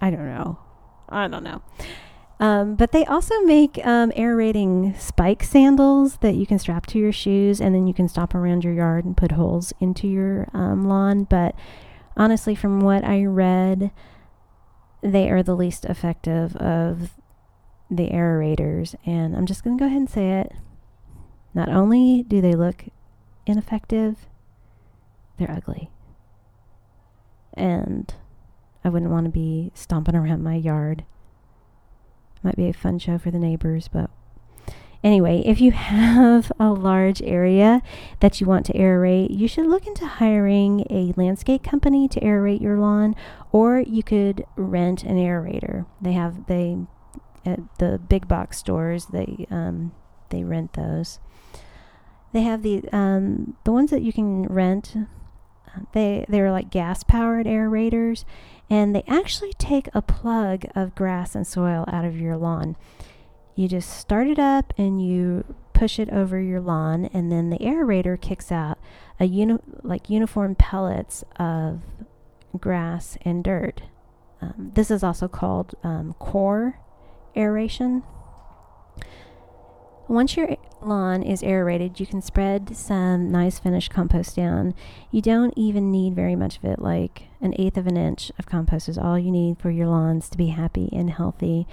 I 0.01 0.09
don't 0.09 0.25
know. 0.25 0.59
I 1.09 1.27
don't 1.27 1.43
know. 1.43 1.61
Um, 2.39 2.75
but 2.75 2.91
they 2.91 3.05
also 3.05 3.39
make 3.41 3.83
um, 3.85 4.11
aerating 4.15 4.93
spike 4.99 5.43
sandals 5.43 6.17
that 6.17 6.35
you 6.35 6.45
can 6.45 6.59
strap 6.59 6.85
to 6.87 6.99
your 6.99 7.13
shoes 7.13 7.61
and 7.61 7.73
then 7.73 7.87
you 7.87 7.93
can 7.93 8.09
stomp 8.09 8.35
around 8.35 8.63
your 8.63 8.73
yard 8.73 9.05
and 9.05 9.15
put 9.15 9.31
holes 9.31 9.71
into 9.79 10.07
your 10.07 10.49
um, 10.53 10.87
lawn. 10.87 11.23
But 11.23 11.55
honestly, 12.17 12.53
from 12.53 12.81
what 12.81 13.05
I 13.05 13.23
read, 13.23 13.91
they 15.01 15.29
are 15.29 15.43
the 15.43 15.55
least 15.55 15.85
effective 15.85 16.55
of 16.57 17.11
the 17.89 18.09
aerators. 18.09 18.95
And 19.05 19.35
I'm 19.35 19.45
just 19.45 19.63
going 19.63 19.77
to 19.77 19.81
go 19.81 19.85
ahead 19.85 19.99
and 19.99 20.09
say 20.09 20.31
it. 20.41 20.51
Not 21.55 21.69
only 21.69 22.23
do 22.23 22.41
they 22.41 22.53
look 22.53 22.85
ineffective, 23.47 24.27
they're 25.37 25.49
ugly. 25.49 25.89
And 27.55 28.13
I 28.83 28.89
wouldn't 28.89 29.11
want 29.11 29.25
to 29.25 29.31
be 29.31 29.71
stomping 29.73 30.15
around 30.15 30.43
my 30.43 30.55
yard 30.55 31.05
might 32.45 32.55
be 32.55 32.69
a 32.69 32.73
fun 32.73 32.99
show 32.99 33.17
for 33.17 33.31
the 33.31 33.39
neighbors, 33.39 33.89
but 33.89 34.09
anyway, 35.03 35.41
if 35.45 35.59
you 35.59 35.71
have 35.71 36.51
a 36.59 36.69
large 36.69 37.21
area 37.23 37.81
that 38.19 38.39
you 38.39 38.47
want 38.47 38.65
to 38.67 38.73
aerate, 38.73 39.35
you 39.35 39.47
should 39.47 39.65
look 39.65 39.87
into 39.87 40.05
hiring 40.05 40.81
a 40.91 41.13
landscape 41.17 41.63
company 41.63 42.07
to 42.07 42.19
aerate 42.21 42.61
your 42.61 42.77
lawn, 42.77 43.15
or 43.51 43.79
you 43.79 44.03
could 44.03 44.45
rent 44.55 45.03
an 45.03 45.17
aerator. 45.17 45.87
They 45.99 46.13
have 46.13 46.45
they 46.45 46.77
at 47.45 47.59
the 47.79 47.99
big 47.99 48.27
box 48.27 48.57
stores 48.57 49.07
they 49.07 49.47
um, 49.49 49.91
they 50.29 50.43
rent 50.43 50.73
those. 50.73 51.19
They 52.35 52.41
have 52.41 52.63
the 52.63 52.83
um, 52.91 53.55
the 53.63 53.71
ones 53.71 53.91
that 53.91 54.01
you 54.01 54.11
can 54.11 54.43
rent. 54.47 54.93
They 55.93 56.25
they're 56.27 56.51
like 56.51 56.69
gas 56.69 57.01
powered 57.01 57.45
aerators, 57.45 58.25
and 58.69 58.93
they 58.93 59.05
actually 59.07 59.53
take 59.53 59.87
a 59.93 60.01
plug 60.01 60.65
of 60.75 60.95
grass 60.95 61.33
and 61.33 61.47
soil 61.47 61.85
out 61.87 62.03
of 62.03 62.19
your 62.19 62.35
lawn. 62.35 62.75
You 63.55 63.69
just 63.69 63.89
start 63.89 64.27
it 64.27 64.37
up 64.37 64.73
and 64.77 65.01
you 65.01 65.55
push 65.71 65.97
it 65.97 66.09
over 66.09 66.37
your 66.37 66.59
lawn, 66.59 67.05
and 67.13 67.31
then 67.31 67.51
the 67.51 67.59
aerator 67.59 68.19
kicks 68.19 68.51
out 68.51 68.79
a 69.17 69.23
uni- 69.23 69.59
like 69.81 70.09
uniform 70.09 70.55
pellets 70.55 71.23
of 71.39 71.83
grass 72.59 73.17
and 73.21 73.45
dirt. 73.45 73.83
Um, 74.41 74.71
this 74.75 74.91
is 74.91 75.03
also 75.03 75.29
called 75.29 75.75
um, 75.85 76.15
core 76.19 76.81
aeration. 77.33 78.03
Once 80.07 80.37
your 80.37 80.55
lawn 80.81 81.23
is 81.23 81.41
aerated, 81.41 81.99
you 81.99 82.05
can 82.05 82.21
spread 82.21 82.75
some 82.75 83.31
nice 83.31 83.57
finished 83.57 83.91
compost 83.91 84.35
down. 84.35 84.73
You 85.11 85.21
don't 85.21 85.53
even 85.57 85.91
need 85.91 86.15
very 86.15 86.35
much 86.35 86.57
of 86.57 86.65
it, 86.65 86.79
like 86.79 87.23
an 87.41 87.55
eighth 87.57 87.77
of 87.77 87.87
an 87.87 87.97
inch 87.97 88.31
of 88.37 88.45
compost 88.45 88.87
is 88.87 88.97
all 88.97 89.17
you 89.17 89.31
need 89.31 89.57
for 89.59 89.71
your 89.71 89.87
lawns 89.87 90.29
to 90.29 90.37
be 90.37 90.47
happy 90.47 90.89
and 90.91 91.09
healthy 91.09 91.67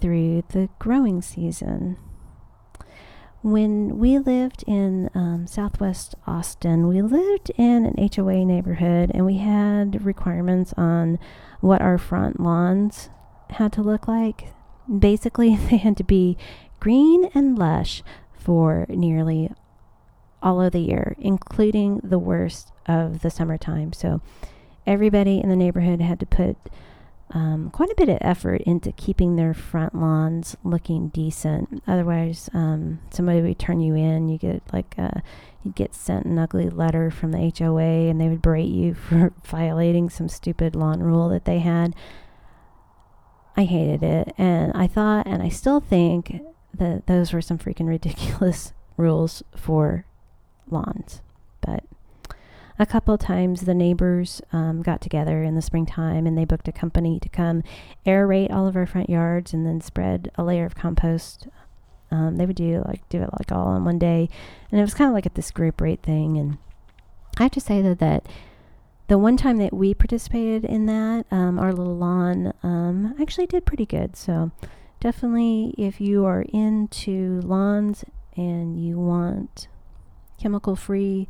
through 0.00 0.44
the 0.48 0.70
growing 0.78 1.20
season. 1.20 1.98
When 3.42 3.98
we 3.98 4.18
lived 4.18 4.64
in 4.66 5.10
um, 5.14 5.46
southwest 5.46 6.14
Austin, 6.26 6.88
we 6.88 7.02
lived 7.02 7.50
in 7.58 7.84
an 7.84 8.08
HOA 8.16 8.42
neighborhood 8.46 9.10
and 9.12 9.26
we 9.26 9.36
had 9.36 10.06
requirements 10.06 10.72
on 10.78 11.18
what 11.60 11.82
our 11.82 11.98
front 11.98 12.40
lawns 12.40 13.10
had 13.50 13.70
to 13.74 13.82
look 13.82 14.08
like. 14.08 14.54
Basically, 14.98 15.56
they 15.70 15.76
had 15.76 15.98
to 15.98 16.04
be 16.04 16.38
green 16.84 17.30
and 17.32 17.58
lush 17.58 18.02
for 18.34 18.84
nearly 18.90 19.50
all 20.42 20.60
of 20.60 20.72
the 20.72 20.80
year, 20.80 21.16
including 21.18 21.98
the 22.04 22.18
worst 22.18 22.72
of 22.84 23.22
the 23.22 23.30
summertime. 23.30 23.90
So 23.94 24.20
everybody 24.86 25.40
in 25.40 25.48
the 25.48 25.56
neighborhood 25.56 26.02
had 26.02 26.20
to 26.20 26.26
put 26.26 26.58
um, 27.30 27.70
quite 27.70 27.88
a 27.88 27.94
bit 27.96 28.10
of 28.10 28.18
effort 28.20 28.60
into 28.66 28.92
keeping 28.92 29.36
their 29.36 29.54
front 29.54 29.94
lawns 29.94 30.58
looking 30.62 31.08
decent. 31.08 31.82
Otherwise, 31.86 32.50
um, 32.52 33.00
somebody 33.08 33.40
would 33.40 33.58
turn 33.58 33.80
you 33.80 33.94
in. 33.94 34.28
You 34.28 34.36
get 34.36 34.62
like 34.70 34.94
a, 34.98 35.22
you'd 35.62 35.74
get 35.74 35.94
sent 35.94 36.26
an 36.26 36.38
ugly 36.38 36.68
letter 36.68 37.10
from 37.10 37.32
the 37.32 37.50
HOA, 37.58 38.10
and 38.10 38.20
they 38.20 38.28
would 38.28 38.42
berate 38.42 38.68
you 38.68 38.92
for 39.08 39.32
violating 39.42 40.10
some 40.10 40.28
stupid 40.28 40.76
lawn 40.76 41.02
rule 41.02 41.30
that 41.30 41.46
they 41.46 41.60
had. 41.60 41.96
I 43.56 43.64
hated 43.64 44.02
it, 44.02 44.34
and 44.36 44.70
I 44.74 44.86
thought, 44.86 45.26
and 45.26 45.42
I 45.42 45.48
still 45.48 45.80
think 45.80 46.42
that 46.78 47.06
those 47.06 47.32
were 47.32 47.42
some 47.42 47.58
freaking 47.58 47.88
ridiculous 47.88 48.72
rules 48.96 49.42
for 49.56 50.06
lawns. 50.70 51.20
But 51.60 51.84
a 52.78 52.86
couple 52.86 53.16
times 53.18 53.62
the 53.62 53.74
neighbors 53.74 54.42
um, 54.52 54.82
got 54.82 55.00
together 55.00 55.42
in 55.42 55.54
the 55.54 55.62
springtime 55.62 56.26
and 56.26 56.36
they 56.36 56.44
booked 56.44 56.68
a 56.68 56.72
company 56.72 57.20
to 57.20 57.28
come 57.28 57.62
aerate 58.04 58.52
all 58.52 58.66
of 58.66 58.76
our 58.76 58.86
front 58.86 59.08
yards 59.08 59.52
and 59.52 59.66
then 59.66 59.80
spread 59.80 60.30
a 60.36 60.44
layer 60.44 60.66
of 60.66 60.74
compost. 60.74 61.48
Um, 62.10 62.36
they 62.36 62.46
would 62.46 62.56
do 62.56 62.82
like 62.86 63.08
do 63.08 63.22
it 63.22 63.30
like 63.38 63.50
all 63.50 63.74
in 63.74 63.84
one 63.84 63.98
day, 63.98 64.28
and 64.70 64.80
it 64.80 64.84
was 64.84 64.94
kind 64.94 65.08
of 65.08 65.14
like 65.14 65.26
at 65.26 65.34
this 65.34 65.50
group 65.50 65.80
rate 65.80 66.02
thing. 66.02 66.36
And 66.36 66.58
I 67.38 67.44
have 67.44 67.52
to 67.52 67.60
say 67.60 67.80
that 67.82 67.98
that 67.98 68.26
the 69.08 69.18
one 69.18 69.36
time 69.36 69.58
that 69.58 69.72
we 69.72 69.94
participated 69.94 70.64
in 70.64 70.86
that, 70.86 71.26
um, 71.30 71.58
our 71.58 71.72
little 71.72 71.96
lawn 71.96 72.52
um, 72.62 73.14
actually 73.20 73.46
did 73.46 73.66
pretty 73.66 73.86
good. 73.86 74.16
So 74.16 74.50
definitely 75.04 75.74
if 75.76 76.00
you 76.00 76.24
are 76.24 76.46
into 76.54 77.38
lawns 77.42 78.06
and 78.38 78.82
you 78.82 78.98
want 78.98 79.68
chemical 80.40 80.74
free 80.74 81.28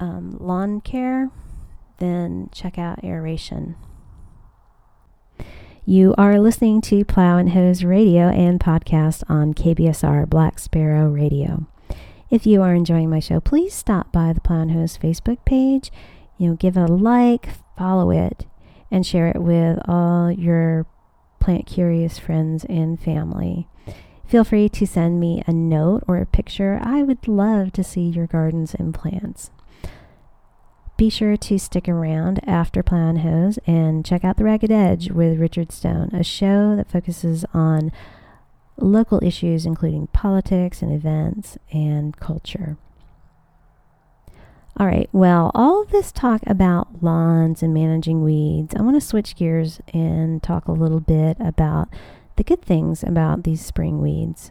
um, 0.00 0.36
lawn 0.40 0.80
care, 0.80 1.30
then 1.98 2.50
check 2.50 2.76
out 2.76 3.04
aeration. 3.04 3.76
You 5.86 6.12
are 6.18 6.40
listening 6.40 6.80
to 6.82 7.04
Plow 7.04 7.38
and 7.38 7.50
Hose 7.50 7.84
Radio 7.84 8.30
and 8.30 8.58
podcast 8.58 9.22
on 9.30 9.54
KBSR 9.54 10.28
Black 10.28 10.58
Sparrow 10.58 11.08
Radio. 11.08 11.68
If 12.30 12.46
you 12.46 12.62
are 12.62 12.74
enjoying 12.74 13.10
my 13.10 13.20
show, 13.20 13.38
please 13.38 13.74
stop 13.74 14.10
by 14.10 14.32
the 14.32 14.40
Plow 14.40 14.62
and 14.62 14.72
Hose 14.72 14.98
Facebook 14.98 15.44
page. 15.44 15.92
You 16.36 16.48
know, 16.48 16.54
give 16.56 16.76
it 16.76 16.90
a 16.90 16.92
like, 16.92 17.50
follow 17.78 18.10
it, 18.10 18.46
and 18.90 19.06
share 19.06 19.28
it 19.28 19.40
with 19.40 19.78
all 19.86 20.32
your 20.32 20.86
plant 21.42 21.66
curious 21.66 22.20
friends 22.20 22.64
and 22.66 23.00
family. 23.00 23.66
Feel 24.24 24.44
free 24.44 24.68
to 24.68 24.86
send 24.86 25.18
me 25.18 25.42
a 25.44 25.52
note 25.52 26.04
or 26.06 26.18
a 26.18 26.24
picture. 26.24 26.80
I 26.80 27.02
would 27.02 27.26
love 27.26 27.72
to 27.72 27.82
see 27.82 28.02
your 28.02 28.28
gardens 28.28 28.74
and 28.74 28.94
plants. 28.94 29.50
Be 30.96 31.10
sure 31.10 31.36
to 31.36 31.58
stick 31.58 31.88
around 31.88 32.40
after 32.48 32.84
Plow 32.84 33.08
and 33.08 33.18
Hose 33.22 33.58
and 33.66 34.06
check 34.06 34.24
out 34.24 34.36
The 34.36 34.44
Ragged 34.44 34.70
Edge 34.70 35.10
with 35.10 35.40
Richard 35.40 35.72
Stone, 35.72 36.10
a 36.12 36.22
show 36.22 36.76
that 36.76 36.88
focuses 36.88 37.44
on 37.52 37.90
local 38.76 39.18
issues 39.22 39.66
including 39.66 40.06
politics 40.08 40.80
and 40.80 40.92
events 40.92 41.58
and 41.72 42.16
culture. 42.18 42.76
All 44.78 44.86
right, 44.86 45.08
well, 45.12 45.50
all 45.54 45.84
this 45.84 46.10
talk 46.10 46.40
about 46.46 47.02
lawns 47.02 47.62
and 47.62 47.74
managing 47.74 48.24
weeds, 48.24 48.74
I 48.74 48.80
want 48.80 48.96
to 48.96 49.06
switch 49.06 49.36
gears 49.36 49.80
and 49.92 50.42
talk 50.42 50.66
a 50.66 50.72
little 50.72 51.00
bit 51.00 51.36
about 51.38 51.88
the 52.36 52.42
good 52.42 52.62
things 52.62 53.02
about 53.02 53.44
these 53.44 53.64
spring 53.64 54.00
weeds. 54.00 54.50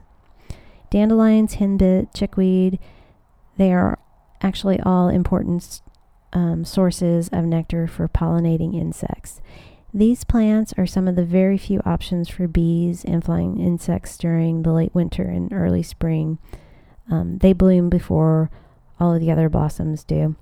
Dandelions, 0.91 1.55
henbit, 1.55 2.13
chickweed, 2.13 2.77
they 3.57 3.73
are 3.73 3.97
actually 4.41 4.79
all 4.81 5.09
important 5.09 5.81
um, 6.33 6.65
sources 6.65 7.27
of 7.29 7.45
nectar 7.45 7.87
for 7.87 8.07
pollinating 8.07 8.79
insects. 8.79 9.41
These 9.93 10.23
plants 10.23 10.71
are 10.77 10.85
some 10.85 11.07
of 11.07 11.15
the 11.15 11.25
very 11.25 11.57
few 11.57 11.81
options 11.83 12.29
for 12.29 12.47
bees 12.47 13.03
and 13.03 13.23
flying 13.23 13.59
insects 13.59 14.17
during 14.17 14.61
the 14.61 14.71
late 14.71 14.93
winter 14.93 15.23
and 15.23 15.51
early 15.51 15.83
spring. 15.83 16.37
Um, 17.09 17.39
they 17.39 17.53
bloom 17.53 17.89
before 17.89 18.49
all 19.01 19.13
of 19.15 19.19
the 19.19 19.31
other 19.31 19.49
blossoms 19.49 20.03
do. 20.05 20.35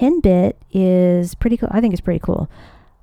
Henbit 0.00 0.54
is 0.70 1.34
pretty 1.34 1.56
cool. 1.58 1.68
I 1.72 1.80
think 1.80 1.92
it's 1.92 2.00
pretty 2.00 2.20
cool. 2.20 2.48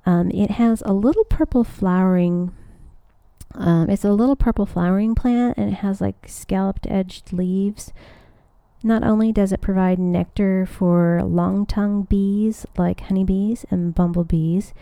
Um, 0.06 0.30
it 0.30 0.52
has 0.52 0.82
a 0.86 0.92
little 0.92 1.24
purple 1.24 1.62
flowering 1.62 2.52
Um, 3.54 3.90
it's 3.90 4.04
a 4.04 4.12
little 4.12 4.36
purple 4.36 4.64
flowering 4.64 5.14
plant 5.14 5.58
and 5.58 5.70
it 5.70 5.76
has 5.82 6.00
like 6.00 6.26
scalloped 6.28 6.86
edged 6.88 7.32
leaves. 7.32 7.92
Not 8.82 9.02
only 9.02 9.32
does 9.32 9.52
it 9.52 9.60
provide 9.60 9.98
nectar 9.98 10.64
for 10.66 11.20
long 11.24 11.66
tongued 11.66 12.08
bees 12.08 12.64
like 12.78 13.00
honeybees 13.02 13.66
and 13.70 13.94
bumblebees, 13.94 14.72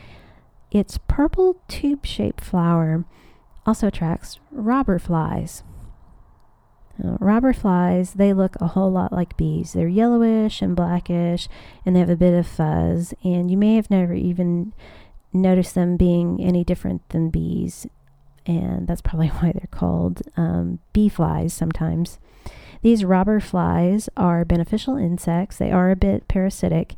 its 0.71 0.99
purple 1.09 1.57
tube 1.67 2.05
shaped 2.07 2.45
flower 2.45 3.05
also 3.67 3.89
attracts 3.89 4.39
robber 4.53 4.99
flies. 4.99 5.63
Uh, 7.03 7.17
robber 7.21 7.53
flies, 7.53 8.15
they 8.15 8.33
look 8.33 8.57
a 8.61 8.69
whole 8.69 8.91
lot 8.91 9.13
like 9.13 9.37
bees. 9.37 9.73
They're 9.73 9.89
yellowish 9.89 10.61
and 10.63 10.75
blackish, 10.75 11.49
and 11.87 11.95
they 11.95 12.01
have 12.01 12.11
a 12.11 12.17
bit 12.17 12.35
of 12.35 12.47
fuzz, 12.47 13.15
and 13.23 13.51
you 13.51 13.57
may 13.57 13.77
have 13.77 13.91
never 13.91 14.15
even 14.15 14.73
noticed 15.33 15.75
them 15.75 15.97
being 15.97 16.43
any 16.43 16.65
different 16.65 17.09
than 17.11 17.31
bees, 17.31 17.87
and 18.47 18.89
that's 18.89 19.03
probably 19.03 19.29
why 19.41 19.53
they're 19.53 19.69
called 19.71 20.23
um, 20.37 20.81
bee 20.93 21.09
flies 21.09 21.53
sometimes. 21.53 22.19
These 22.83 23.05
robber 23.05 23.41
flies 23.41 24.09
are 24.17 24.45
beneficial 24.45 24.97
insects. 24.97 25.57
They 25.59 25.71
are 25.71 25.91
a 25.91 25.97
bit 25.97 26.29
parasitic, 26.29 26.95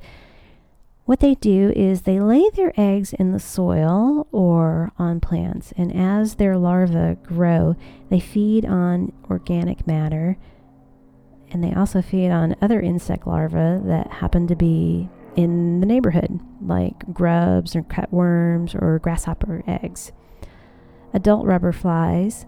what 1.05 1.21
they 1.21 1.35
do 1.35 1.73
is 1.75 2.03
they 2.03 2.21
lay 2.21 2.49
their 2.51 2.73
eggs 2.77 3.13
in 3.13 3.33
the 3.33 3.41
soil 3.41 4.29
or 4.31 4.93
on 4.99 5.21
plants, 5.21 5.73
and 5.77 5.95
as 5.95 6.37
their 6.37 6.57
larvae 6.57 7.17
grow, 7.23 7.75
they 8.11 8.21
feed 8.21 8.65
on 8.65 9.13
organic 9.29 9.87
matter 9.87 10.37
and 11.53 11.65
they 11.65 11.73
also 11.75 12.01
feed 12.01 12.31
on 12.31 12.57
other 12.63 12.81
insect 12.81 13.27
larvae 13.27 13.81
that 13.87 14.11
happen 14.11 14.47
to 14.47 14.55
be 14.55 15.09
in 15.37 15.81
the 15.81 15.87
neighborhood, 15.87 16.41
like 16.63 17.13
grubs 17.13 17.75
or 17.75 17.83
cutworms 17.83 18.75
or 18.81 18.99
grasshopper 18.99 19.63
eggs. 19.67 20.13
Adult 21.13 21.47
robber 21.47 21.73
flies 21.73 22.47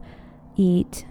eat 0.56 1.04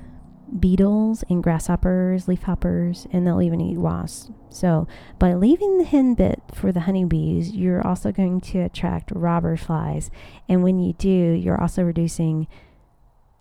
beetles 0.60 1.24
and 1.30 1.44
grasshoppers, 1.44 2.26
leafhoppers, 2.26 3.08
and 3.12 3.26
they'll 3.26 3.42
even 3.42 3.62
eat 3.62 3.78
wasps. 3.78 4.32
So, 4.50 4.88
by 5.18 5.34
leaving 5.34 5.78
the 5.78 5.86
hen 5.86 6.14
bit 6.14 6.42
for 6.54 6.72
the 6.72 6.82
honeybees, 6.82 7.52
you're 7.52 7.86
also 7.86 8.12
going 8.12 8.42
to 8.42 8.60
attract 8.60 9.12
robber 9.12 9.56
flies. 9.56 10.12
And 10.50 10.64
when 10.64 10.80
you 10.80 10.94
do, 10.94 11.10
you're 11.10 11.60
also 11.60 11.84
reducing 11.84 12.48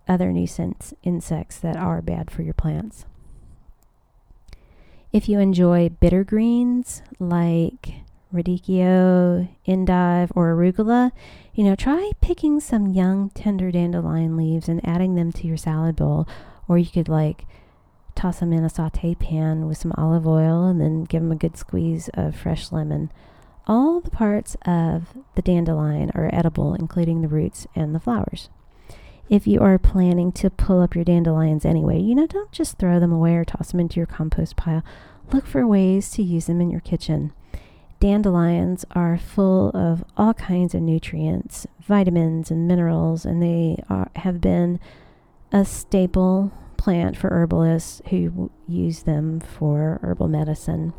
other 0.07 0.33
nuisance 0.33 0.95
insects 1.03 1.59
that 1.59 1.77
are 1.77 2.03
bad 2.03 2.31
for 2.31 2.43
your 2.43 2.55
plants. 2.55 3.07
If 5.13 5.29
you 5.29 5.41
enjoy 5.41 5.89
bitter 5.89 6.23
greens 6.23 7.03
like 7.19 7.95
radicchio, 8.33 9.49
endive, 9.67 10.33
or 10.37 10.55
arugula, 10.55 11.11
you 11.53 11.65
know, 11.65 11.75
try 11.75 12.13
picking 12.21 12.61
some 12.61 12.87
young 12.87 13.31
tender 13.31 13.73
dandelion 13.73 14.37
leaves 14.37 14.69
and 14.69 14.87
adding 14.87 15.17
them 15.17 15.33
to 15.33 15.47
your 15.47 15.57
salad 15.57 15.97
bowl 15.97 16.29
or 16.71 16.79
you 16.79 16.87
could 16.87 17.09
like 17.09 17.47
toss 18.15 18.39
them 18.39 18.53
in 18.53 18.63
a 18.63 18.71
saute 18.71 19.17
pan 19.17 19.67
with 19.67 19.77
some 19.77 19.93
olive 19.99 20.25
oil 20.25 20.67
and 20.67 20.81
then 20.81 21.03
give 21.03 21.21
them 21.21 21.33
a 21.33 21.37
good 21.37 21.57
squeeze 21.57 22.09
of 22.15 22.37
fresh 22.37 22.71
lemon. 22.71 23.11
All 23.67 24.01
the 24.01 24.11
parts 24.11 24.57
of 24.65 25.09
the 25.35 25.43
dandelion 25.43 26.13
are 26.15 26.31
edible, 26.33 26.75
including 26.75 27.23
the 27.23 27.29
roots 27.29 27.67
and 27.75 27.93
the 27.93 27.99
flowers. 27.99 28.51
If 29.29 29.49
you 29.49 29.61
are 29.61 29.79
planning 29.79 30.31
to 30.33 30.49
pull 30.49 30.81
up 30.81 30.95
your 30.95 31.05
dandelions 31.05 31.65
anyway, 31.65 31.99
you 31.99 32.15
know, 32.15 32.29
don't 32.29 32.53
just 32.53 32.79
throw 32.79 33.01
them 33.01 33.13
away 33.13 33.35
or 33.35 33.45
toss 33.45 33.73
them 33.73 33.81
into 33.81 33.97
your 33.97 34.07
compost 34.07 34.55
pile. 34.55 34.85
Look 35.33 35.47
for 35.47 35.67
ways 35.67 36.09
to 36.13 36.23
use 36.23 36.47
them 36.47 36.61
in 36.61 36.71
your 36.71 36.81
kitchen. 36.81 37.33
Dandelions 37.99 38.85
are 38.93 39.19
full 39.19 39.71
of 39.71 40.05
all 40.17 40.35
kinds 40.35 40.73
of 40.73 40.83
nutrients, 40.83 41.67
vitamins, 41.81 42.49
and 42.49 42.69
minerals, 42.69 43.25
and 43.25 43.43
they 43.43 43.83
are, 43.89 44.09
have 44.17 44.41
been 44.41 44.79
a 45.53 45.65
staple 45.65 46.53
plant 46.77 47.17
for 47.17 47.29
herbalists 47.31 48.01
who 48.11 48.51
use 48.67 49.03
them 49.03 49.41
for 49.41 50.01
herbal 50.03 50.29
medicine. 50.29 50.93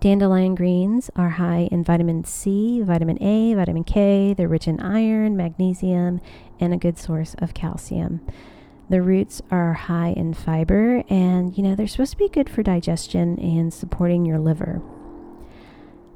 Dandelion 0.00 0.56
greens 0.56 1.10
are 1.14 1.30
high 1.30 1.68
in 1.70 1.84
vitamin 1.84 2.24
C, 2.24 2.82
vitamin 2.82 3.22
A, 3.22 3.54
vitamin 3.54 3.84
K. 3.84 4.34
They're 4.34 4.48
rich 4.48 4.66
in 4.66 4.80
iron, 4.80 5.36
magnesium, 5.36 6.20
and 6.58 6.74
a 6.74 6.76
good 6.76 6.98
source 6.98 7.36
of 7.38 7.54
calcium. 7.54 8.20
The 8.90 9.00
roots 9.00 9.42
are 9.50 9.74
high 9.74 10.12
in 10.16 10.34
fiber, 10.34 11.04
and 11.08 11.56
you 11.56 11.62
know, 11.62 11.76
they're 11.76 11.86
supposed 11.86 12.10
to 12.10 12.18
be 12.18 12.28
good 12.28 12.50
for 12.50 12.64
digestion 12.64 13.38
and 13.38 13.72
supporting 13.72 14.26
your 14.26 14.40
liver. 14.40 14.82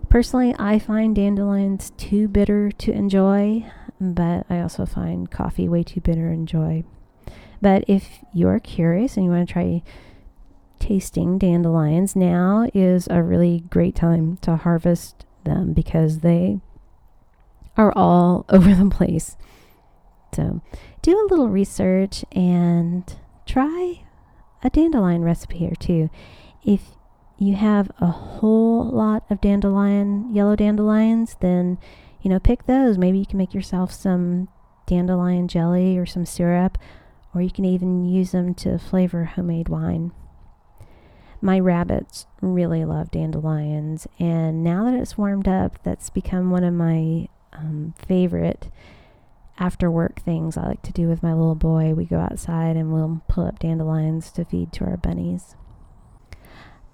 Personally, 0.08 0.54
I 0.58 0.80
find 0.80 1.14
dandelions 1.14 1.92
too 1.96 2.26
bitter 2.26 2.72
to 2.72 2.92
enjoy 2.92 3.70
but 4.00 4.46
I 4.50 4.60
also 4.60 4.86
find 4.86 5.30
coffee 5.30 5.68
way 5.68 5.82
too 5.82 6.00
bitter 6.00 6.28
and 6.28 6.40
enjoy. 6.40 6.84
But 7.60 7.84
if 7.88 8.24
you're 8.32 8.60
curious 8.60 9.16
and 9.16 9.24
you 9.24 9.32
want 9.32 9.48
to 9.48 9.52
try 9.52 9.82
tasting 10.78 11.38
dandelions, 11.38 12.14
now 12.14 12.68
is 12.74 13.08
a 13.08 13.22
really 13.22 13.64
great 13.70 13.94
time 13.94 14.36
to 14.38 14.56
harvest 14.56 15.24
them 15.44 15.72
because 15.72 16.20
they 16.20 16.60
are 17.76 17.92
all 17.96 18.44
over 18.50 18.74
the 18.74 18.90
place. 18.90 19.36
So 20.34 20.60
do 21.02 21.18
a 21.18 21.28
little 21.30 21.48
research 21.48 22.24
and 22.32 23.16
try 23.46 24.02
a 24.62 24.70
dandelion 24.70 25.22
recipe 25.22 25.66
or 25.66 25.74
two. 25.74 26.10
If 26.64 26.82
you 27.38 27.54
have 27.54 27.90
a 28.00 28.06
whole 28.06 28.84
lot 28.84 29.24
of 29.30 29.40
dandelion, 29.40 30.34
yellow 30.34 30.56
dandelions, 30.56 31.36
then 31.40 31.78
you 32.26 32.30
know, 32.30 32.40
pick 32.40 32.66
those. 32.66 32.98
Maybe 32.98 33.20
you 33.20 33.24
can 33.24 33.38
make 33.38 33.54
yourself 33.54 33.92
some 33.92 34.48
dandelion 34.84 35.46
jelly 35.46 35.96
or 35.96 36.06
some 36.06 36.26
syrup, 36.26 36.76
or 37.32 37.40
you 37.40 37.52
can 37.52 37.64
even 37.64 38.04
use 38.04 38.32
them 38.32 38.52
to 38.54 38.80
flavor 38.80 39.26
homemade 39.26 39.68
wine. 39.68 40.10
My 41.40 41.60
rabbits 41.60 42.26
really 42.40 42.84
love 42.84 43.12
dandelions, 43.12 44.08
and 44.18 44.64
now 44.64 44.86
that 44.86 44.94
it's 44.94 45.16
warmed 45.16 45.46
up, 45.46 45.80
that's 45.84 46.10
become 46.10 46.50
one 46.50 46.64
of 46.64 46.74
my 46.74 47.28
um, 47.52 47.94
favorite 47.96 48.72
after 49.56 49.88
work 49.88 50.20
things 50.20 50.56
I 50.56 50.66
like 50.66 50.82
to 50.82 50.92
do 50.92 51.06
with 51.06 51.22
my 51.22 51.32
little 51.32 51.54
boy. 51.54 51.94
We 51.94 52.06
go 52.06 52.18
outside 52.18 52.76
and 52.76 52.92
we'll 52.92 53.22
pull 53.28 53.46
up 53.46 53.60
dandelions 53.60 54.32
to 54.32 54.44
feed 54.44 54.72
to 54.72 54.84
our 54.84 54.96
bunnies. 54.96 55.54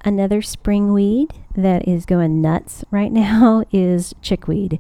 Another 0.05 0.43
spring 0.43 0.93
weed 0.93 1.33
that 1.57 1.89
is 1.89 2.05
going 2.05 2.43
nuts 2.43 2.85
right 2.91 3.13
now 3.15 3.65
is 3.73 4.15
chickweed. 4.21 4.79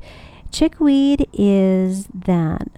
Chickweed 0.53 1.27
is 1.33 2.09
that 2.15 2.69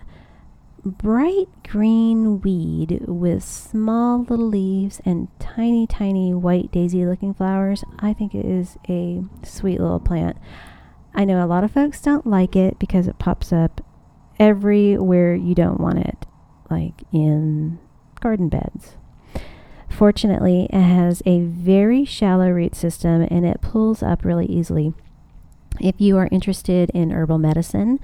bright 0.84 1.48
green 1.68 2.40
weed 2.40 3.00
with 3.08 3.42
small 3.42 4.20
little 4.22 4.46
leaves 4.46 5.00
and 5.04 5.26
tiny, 5.40 5.84
tiny 5.84 6.32
white 6.32 6.70
daisy 6.70 7.04
looking 7.04 7.34
flowers. 7.34 7.82
I 7.98 8.12
think 8.12 8.32
it 8.32 8.46
is 8.46 8.78
a 8.88 9.24
sweet 9.42 9.80
little 9.80 9.98
plant. 9.98 10.36
I 11.16 11.24
know 11.24 11.44
a 11.44 11.48
lot 11.48 11.64
of 11.64 11.72
folks 11.72 12.00
don't 12.00 12.28
like 12.28 12.54
it 12.54 12.78
because 12.78 13.08
it 13.08 13.18
pops 13.18 13.52
up 13.52 13.84
everywhere 14.38 15.34
you 15.34 15.56
don't 15.56 15.80
want 15.80 15.98
it, 15.98 16.26
like 16.70 17.02
in 17.12 17.80
garden 18.20 18.48
beds. 18.48 18.94
Fortunately, 19.90 20.68
it 20.70 20.80
has 20.80 21.24
a 21.26 21.40
very 21.40 22.04
shallow 22.04 22.50
root 22.50 22.76
system 22.76 23.26
and 23.28 23.44
it 23.44 23.60
pulls 23.60 24.00
up 24.00 24.24
really 24.24 24.46
easily. 24.46 24.94
If 25.80 26.00
you 26.00 26.16
are 26.16 26.28
interested 26.30 26.90
in 26.90 27.10
herbal 27.10 27.38
medicine, 27.38 27.98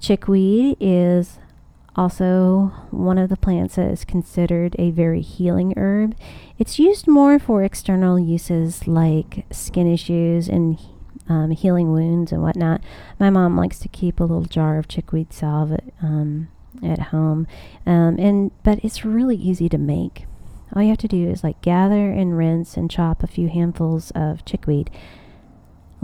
chickweed 0.00 0.76
is 0.80 1.38
also 1.96 2.72
one 2.90 3.18
of 3.18 3.28
the 3.28 3.36
plants 3.36 3.76
that 3.76 3.90
is 3.90 4.04
considered 4.04 4.74
a 4.78 4.90
very 4.90 5.20
healing 5.20 5.74
herb. 5.76 6.16
It's 6.58 6.78
used 6.78 7.06
more 7.06 7.38
for 7.38 7.62
external 7.62 8.18
uses 8.18 8.88
like 8.88 9.46
skin 9.50 9.92
issues 9.92 10.48
and 10.48 10.78
um, 11.28 11.52
healing 11.52 11.92
wounds 11.92 12.32
and 12.32 12.42
whatnot. 12.42 12.82
My 13.18 13.30
mom 13.30 13.56
likes 13.56 13.78
to 13.80 13.88
keep 13.88 14.20
a 14.20 14.24
little 14.24 14.44
jar 14.44 14.78
of 14.78 14.88
chickweed 14.88 15.32
salve 15.32 15.72
at, 15.72 15.84
um, 16.02 16.48
at 16.82 16.98
home, 16.98 17.46
um, 17.86 18.18
and 18.18 18.50
but 18.62 18.84
it's 18.84 19.04
really 19.04 19.36
easy 19.36 19.68
to 19.68 19.78
make. 19.78 20.26
All 20.74 20.82
you 20.82 20.88
have 20.88 20.98
to 20.98 21.08
do 21.08 21.28
is 21.28 21.44
like 21.44 21.62
gather 21.62 22.10
and 22.10 22.36
rinse 22.36 22.76
and 22.76 22.90
chop 22.90 23.22
a 23.22 23.28
few 23.28 23.48
handfuls 23.48 24.10
of 24.14 24.44
chickweed 24.44 24.90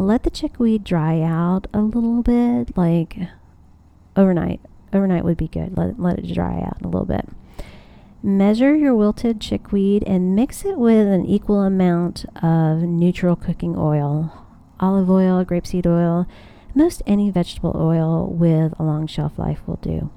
let 0.00 0.22
the 0.22 0.30
chickweed 0.30 0.82
dry 0.82 1.20
out 1.20 1.66
a 1.74 1.80
little 1.80 2.22
bit, 2.22 2.76
like 2.76 3.16
overnight. 4.16 4.60
Overnight 4.92 5.24
would 5.24 5.36
be 5.36 5.48
good. 5.48 5.76
Let, 5.76 6.00
let 6.00 6.18
it 6.18 6.34
dry 6.34 6.60
out 6.60 6.80
a 6.82 6.88
little 6.88 7.04
bit. 7.04 7.28
Measure 8.22 8.74
your 8.74 8.94
wilted 8.94 9.40
chickweed 9.40 10.02
and 10.06 10.34
mix 10.34 10.64
it 10.64 10.76
with 10.76 11.06
an 11.06 11.24
equal 11.24 11.60
amount 11.60 12.24
of 12.42 12.82
neutral 12.82 13.36
cooking 13.36 13.76
oil, 13.76 14.46
olive 14.78 15.10
oil, 15.10 15.44
grapeseed 15.44 15.86
oil, 15.86 16.26
most 16.74 17.02
any 17.06 17.30
vegetable 17.30 17.72
oil 17.74 18.26
with 18.26 18.72
a 18.78 18.82
long 18.82 19.06
shelf 19.06 19.38
life 19.38 19.60
will 19.66 19.76
do. 19.76 20.10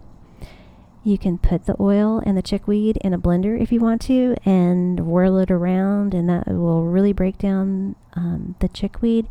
You 1.03 1.17
can 1.17 1.37
put 1.37 1.65
the 1.65 1.75
oil 1.79 2.21
and 2.25 2.37
the 2.37 2.41
chickweed 2.41 2.97
in 2.97 3.13
a 3.13 3.19
blender 3.19 3.61
if 3.61 3.71
you 3.71 3.81
want 3.81 4.01
to 4.03 4.35
and 4.45 5.01
whirl 5.01 5.37
it 5.37 5.51
around, 5.51 6.13
and 6.13 6.29
that 6.29 6.47
will 6.47 6.85
really 6.85 7.13
break 7.13 7.37
down 7.37 7.95
um, 8.13 8.55
the 8.59 8.69
chickweed 8.69 9.27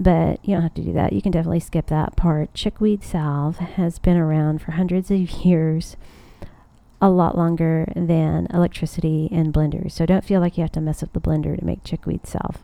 but 0.00 0.42
you 0.42 0.54
don't 0.54 0.62
have 0.62 0.74
to 0.74 0.82
do 0.82 0.94
that. 0.94 1.12
You 1.12 1.20
can 1.20 1.30
definitely 1.30 1.60
skip 1.60 1.88
that 1.88 2.16
part. 2.16 2.54
Chickweed 2.54 3.04
salve 3.04 3.58
has 3.58 3.98
been 3.98 4.16
around 4.16 4.62
for 4.62 4.72
hundreds 4.72 5.10
of 5.10 5.30
years, 5.44 5.96
a 7.02 7.10
lot 7.10 7.36
longer 7.36 7.92
than 7.94 8.46
electricity 8.46 9.28
and 9.30 9.52
blenders. 9.52 9.92
So 9.92 10.06
don't 10.06 10.24
feel 10.24 10.40
like 10.40 10.56
you 10.56 10.62
have 10.62 10.72
to 10.72 10.80
mess 10.80 11.02
up 11.02 11.12
the 11.12 11.20
blender 11.20 11.58
to 11.58 11.64
make 11.64 11.84
chickweed 11.84 12.26
salve. 12.26 12.62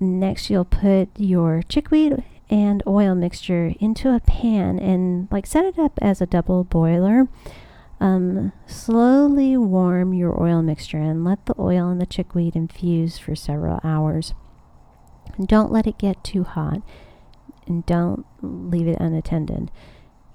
Next, 0.00 0.48
you'll 0.48 0.64
put 0.64 1.10
your 1.18 1.62
chickweed 1.68 2.24
and 2.48 2.82
oil 2.86 3.14
mixture 3.14 3.74
into 3.78 4.14
a 4.14 4.20
pan 4.20 4.78
and 4.78 5.28
like 5.30 5.46
set 5.46 5.66
it 5.66 5.78
up 5.78 5.98
as 6.00 6.22
a 6.22 6.26
double 6.26 6.64
boiler. 6.64 7.28
Um, 8.00 8.52
slowly 8.66 9.56
warm 9.56 10.14
your 10.14 10.42
oil 10.42 10.62
mixture 10.62 10.98
and 10.98 11.24
let 11.24 11.44
the 11.46 11.54
oil 11.58 11.88
and 11.90 12.00
the 12.00 12.06
chickweed 12.06 12.56
infuse 12.56 13.18
for 13.18 13.36
several 13.36 13.80
hours. 13.84 14.34
Don't 15.42 15.72
let 15.72 15.86
it 15.86 15.98
get 15.98 16.22
too 16.22 16.44
hot 16.44 16.82
and 17.66 17.84
don't 17.86 18.26
leave 18.42 18.86
it 18.86 19.00
unattended. 19.00 19.70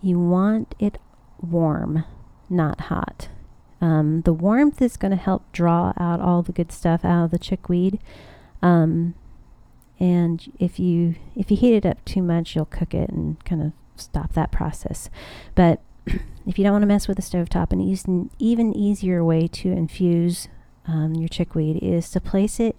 You 0.01 0.19
want 0.19 0.75
it 0.79 0.97
warm, 1.41 2.05
not 2.49 2.81
hot. 2.81 3.29
Um, 3.81 4.21
the 4.21 4.33
warmth 4.33 4.81
is 4.81 4.97
going 4.97 5.12
to 5.12 5.17
help 5.17 5.49
draw 5.51 5.93
out 5.97 6.19
all 6.19 6.41
the 6.41 6.51
good 6.51 6.71
stuff 6.71 7.05
out 7.05 7.25
of 7.25 7.31
the 7.31 7.39
chickweed. 7.39 7.99
Um, 8.62 9.15
and 9.99 10.51
if 10.59 10.79
you 10.79 11.15
if 11.35 11.51
you 11.51 11.57
heat 11.57 11.75
it 11.75 11.85
up 11.85 12.03
too 12.05 12.21
much, 12.21 12.55
you'll 12.55 12.65
cook 12.65 12.93
it 12.93 13.09
and 13.09 13.43
kind 13.45 13.62
of 13.62 13.71
stop 13.95 14.33
that 14.33 14.51
process. 14.51 15.09
But 15.55 15.81
if 16.05 16.57
you 16.57 16.63
don't 16.63 16.73
want 16.73 16.83
to 16.83 16.88
mess 16.88 17.07
with 17.07 17.17
the 17.17 17.23
stovetop, 17.23 17.71
an 17.71 17.81
easy, 17.81 18.29
even 18.38 18.75
easier 18.75 19.23
way 19.23 19.47
to 19.47 19.71
infuse 19.71 20.47
um, 20.88 21.15
your 21.15 21.29
chickweed 21.29 21.81
is 21.83 22.09
to 22.12 22.21
place 22.21 22.59
it, 22.59 22.77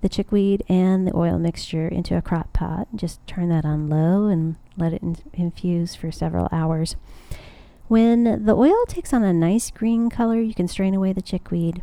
the 0.00 0.08
chickweed 0.08 0.62
and 0.68 1.06
the 1.06 1.16
oil 1.16 1.38
mixture 1.38 1.88
into 1.88 2.16
a 2.16 2.22
crock 2.22 2.52
pot. 2.52 2.88
Just 2.94 3.24
turn 3.26 3.48
that 3.48 3.64
on 3.64 3.88
low 3.88 4.26
and 4.26 4.56
let 4.76 4.92
it 4.92 5.02
in- 5.02 5.16
infuse 5.32 5.94
for 5.94 6.12
several 6.12 6.48
hours. 6.52 6.96
When 7.88 8.44
the 8.44 8.54
oil 8.54 8.84
takes 8.86 9.12
on 9.12 9.24
a 9.24 9.32
nice 9.32 9.70
green 9.70 10.10
color, 10.10 10.40
you 10.40 10.54
can 10.54 10.68
strain 10.68 10.94
away 10.94 11.12
the 11.12 11.22
chickweed. 11.22 11.82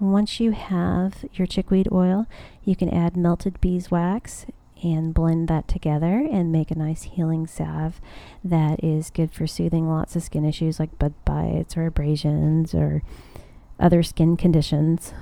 Once 0.00 0.40
you 0.40 0.50
have 0.50 1.24
your 1.32 1.46
chickweed 1.46 1.88
oil, 1.92 2.26
you 2.64 2.74
can 2.74 2.88
add 2.88 3.16
melted 3.16 3.60
beeswax 3.60 4.46
and 4.82 5.14
blend 5.14 5.48
that 5.48 5.68
together 5.68 6.26
and 6.30 6.52
make 6.52 6.70
a 6.70 6.78
nice 6.78 7.04
healing 7.04 7.46
salve 7.46 8.00
that 8.42 8.82
is 8.82 9.10
good 9.10 9.32
for 9.32 9.46
soothing 9.46 9.88
lots 9.88 10.16
of 10.16 10.22
skin 10.22 10.44
issues 10.44 10.78
like 10.78 10.98
bud 10.98 11.14
bites 11.24 11.76
or 11.76 11.86
abrasions 11.86 12.74
or 12.74 13.02
other 13.78 14.02
skin 14.02 14.36
conditions. 14.36 15.14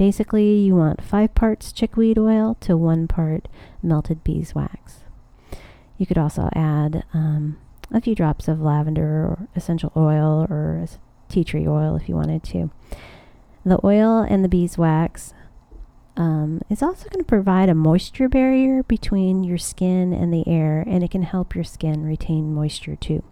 Basically, 0.00 0.54
you 0.54 0.76
want 0.76 1.04
five 1.04 1.34
parts 1.34 1.72
chickweed 1.72 2.16
oil 2.16 2.56
to 2.60 2.74
one 2.74 3.06
part 3.06 3.48
melted 3.82 4.24
beeswax. 4.24 5.00
You 5.98 6.06
could 6.06 6.16
also 6.16 6.48
add 6.54 7.04
um, 7.12 7.58
a 7.92 8.00
few 8.00 8.14
drops 8.14 8.48
of 8.48 8.62
lavender 8.62 9.04
or 9.04 9.48
essential 9.54 9.92
oil 9.94 10.46
or 10.48 10.86
tea 11.28 11.44
tree 11.44 11.68
oil 11.68 11.96
if 11.96 12.08
you 12.08 12.14
wanted 12.14 12.42
to. 12.44 12.70
The 13.62 13.78
oil 13.84 14.20
and 14.26 14.42
the 14.42 14.48
beeswax 14.48 15.34
um, 16.16 16.62
is 16.70 16.82
also 16.82 17.10
going 17.10 17.22
to 17.22 17.28
provide 17.28 17.68
a 17.68 17.74
moisture 17.74 18.30
barrier 18.30 18.82
between 18.84 19.44
your 19.44 19.58
skin 19.58 20.14
and 20.14 20.32
the 20.32 20.48
air, 20.48 20.82
and 20.86 21.04
it 21.04 21.10
can 21.10 21.24
help 21.24 21.54
your 21.54 21.64
skin 21.64 22.06
retain 22.06 22.54
moisture 22.54 22.96
too. 22.96 23.22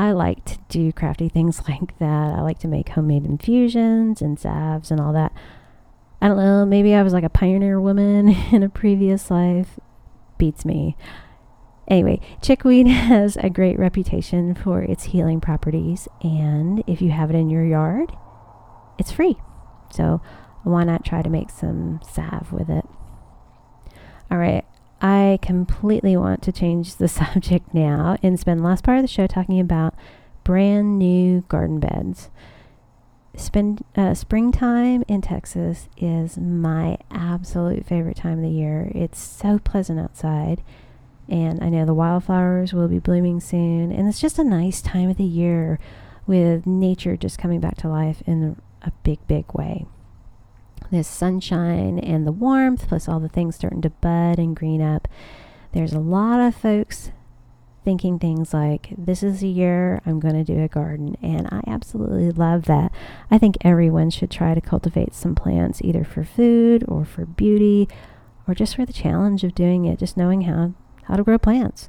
I 0.00 0.12
like 0.12 0.46
to 0.46 0.58
do 0.70 0.92
crafty 0.92 1.28
things 1.28 1.60
like 1.68 1.98
that. 1.98 2.32
I 2.34 2.40
like 2.40 2.58
to 2.60 2.68
make 2.68 2.88
homemade 2.88 3.26
infusions 3.26 4.22
and 4.22 4.38
salves 4.38 4.90
and 4.90 4.98
all 4.98 5.12
that. 5.12 5.32
I 6.22 6.28
don't 6.28 6.38
know, 6.38 6.64
maybe 6.64 6.94
I 6.94 7.02
was 7.02 7.12
like 7.12 7.24
a 7.24 7.28
pioneer 7.30 7.78
woman 7.78 8.28
in 8.52 8.62
a 8.62 8.70
previous 8.70 9.30
life. 9.30 9.78
Beats 10.38 10.64
me. 10.64 10.96
Anyway, 11.86 12.20
chickweed 12.40 12.86
has 12.88 13.36
a 13.36 13.50
great 13.50 13.78
reputation 13.78 14.54
for 14.54 14.80
its 14.80 15.04
healing 15.04 15.38
properties, 15.38 16.08
and 16.22 16.82
if 16.86 17.02
you 17.02 17.10
have 17.10 17.28
it 17.28 17.36
in 17.36 17.50
your 17.50 17.64
yard, 17.64 18.12
it's 18.98 19.12
free. 19.12 19.36
So 19.92 20.22
why 20.62 20.84
not 20.84 21.04
try 21.04 21.20
to 21.20 21.28
make 21.28 21.50
some 21.50 22.00
salve 22.10 22.52
with 22.52 22.70
it? 22.70 22.86
All 24.30 24.38
right, 24.38 24.64
I 25.00 25.38
completely 25.40 26.16
want 26.16 26.42
to 26.42 26.52
change 26.52 26.96
the 26.96 27.08
subject 27.20 27.72
now 27.72 28.16
and 28.22 28.38
spend 28.38 28.60
the 28.60 28.64
last 28.64 28.84
part 28.84 28.98
of 28.98 29.02
the 29.02 29.08
show 29.08 29.26
talking 29.26 29.60
about 29.60 29.94
brand 30.44 30.98
new 30.98 31.42
garden 31.48 31.80
beds. 31.80 32.30
Spend 33.36 33.84
uh, 33.96 34.14
springtime 34.14 35.04
in 35.06 35.22
Texas 35.22 35.88
is 35.96 36.36
my 36.36 36.98
absolute 37.10 37.86
favorite 37.86 38.16
time 38.16 38.38
of 38.38 38.42
the 38.42 38.50
year. 38.50 38.90
It's 38.94 39.20
so 39.20 39.58
pleasant 39.60 40.00
outside, 40.00 40.62
and 41.28 41.62
I 41.62 41.68
know 41.68 41.86
the 41.86 41.94
wildflowers 41.94 42.72
will 42.72 42.88
be 42.88 42.98
blooming 42.98 43.38
soon, 43.40 43.92
and 43.92 44.08
it's 44.08 44.20
just 44.20 44.38
a 44.38 44.44
nice 44.44 44.82
time 44.82 45.08
of 45.08 45.16
the 45.16 45.24
year 45.24 45.78
with 46.26 46.66
nature 46.66 47.16
just 47.16 47.38
coming 47.38 47.60
back 47.60 47.76
to 47.78 47.88
life 47.88 48.22
in 48.26 48.60
a 48.82 48.90
big, 49.04 49.24
big 49.28 49.46
way. 49.54 49.86
There's 50.90 51.06
sunshine 51.06 51.98
and 51.98 52.26
the 52.26 52.32
warmth, 52.32 52.88
plus 52.88 53.08
all 53.08 53.20
the 53.20 53.28
things 53.28 53.56
starting 53.56 53.82
to 53.82 53.90
bud 53.90 54.38
and 54.38 54.56
green 54.56 54.82
up. 54.82 55.06
There's 55.72 55.92
a 55.92 56.00
lot 56.00 56.40
of 56.40 56.56
folks 56.56 57.12
thinking 57.84 58.18
things 58.18 58.52
like, 58.52 58.92
This 58.98 59.22
is 59.22 59.40
the 59.40 59.48
year 59.48 60.02
I'm 60.04 60.20
going 60.20 60.34
to 60.34 60.44
do 60.44 60.62
a 60.62 60.68
garden. 60.68 61.16
And 61.22 61.46
I 61.48 61.62
absolutely 61.66 62.30
love 62.30 62.64
that. 62.64 62.92
I 63.30 63.38
think 63.38 63.56
everyone 63.60 64.10
should 64.10 64.30
try 64.30 64.54
to 64.54 64.60
cultivate 64.60 65.14
some 65.14 65.34
plants, 65.34 65.80
either 65.82 66.04
for 66.04 66.24
food 66.24 66.84
or 66.88 67.04
for 67.04 67.24
beauty 67.24 67.88
or 68.48 68.54
just 68.54 68.74
for 68.74 68.84
the 68.84 68.92
challenge 68.92 69.44
of 69.44 69.54
doing 69.54 69.84
it, 69.84 69.98
just 69.98 70.16
knowing 70.16 70.42
how, 70.42 70.74
how 71.04 71.16
to 71.16 71.22
grow 71.22 71.38
plants. 71.38 71.88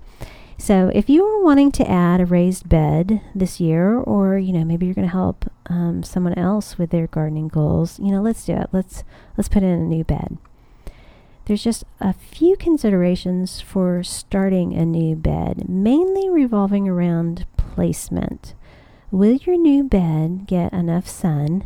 So 0.62 0.92
if 0.94 1.10
you 1.10 1.26
are 1.26 1.44
wanting 1.44 1.72
to 1.72 1.90
add 1.90 2.22
a 2.22 2.26
raised 2.28 2.70
bed 2.70 3.20
this 3.34 3.60
year, 3.60 3.98
or 3.98 4.38
you 4.38 4.54
know 4.54 4.64
maybe 4.64 4.86
you're 4.86 4.94
going 4.94 5.08
to 5.08 5.12
help 5.12 5.52
um, 5.66 6.04
someone 6.04 6.36
else 6.36 6.78
with 6.78 6.92
their 6.92 7.08
gardening 7.08 7.48
goals, 7.48 8.00
you 8.00 8.12
know 8.12 8.22
let's 8.22 8.46
do 8.46 8.54
it. 8.54 8.70
Let's 8.72 9.04
let's 9.36 9.50
put 9.50 9.64
in 9.64 9.70
a 9.70 9.78
new 9.78 10.04
bed. 10.04 10.38
There's 11.46 11.64
just 11.64 11.84
a 12.00 12.14
few 12.14 12.56
considerations 12.58 13.60
for 13.60 14.04
starting 14.04 14.76
a 14.76 14.86
new 14.86 15.16
bed, 15.16 15.68
mainly 15.68 16.30
revolving 16.30 16.88
around 16.88 17.48
placement. 17.58 18.54
Will 19.10 19.38
your 19.38 19.58
new 19.58 19.84
bed 19.84 20.46
get 20.46 20.72
enough 20.74 21.08
sun? 21.08 21.66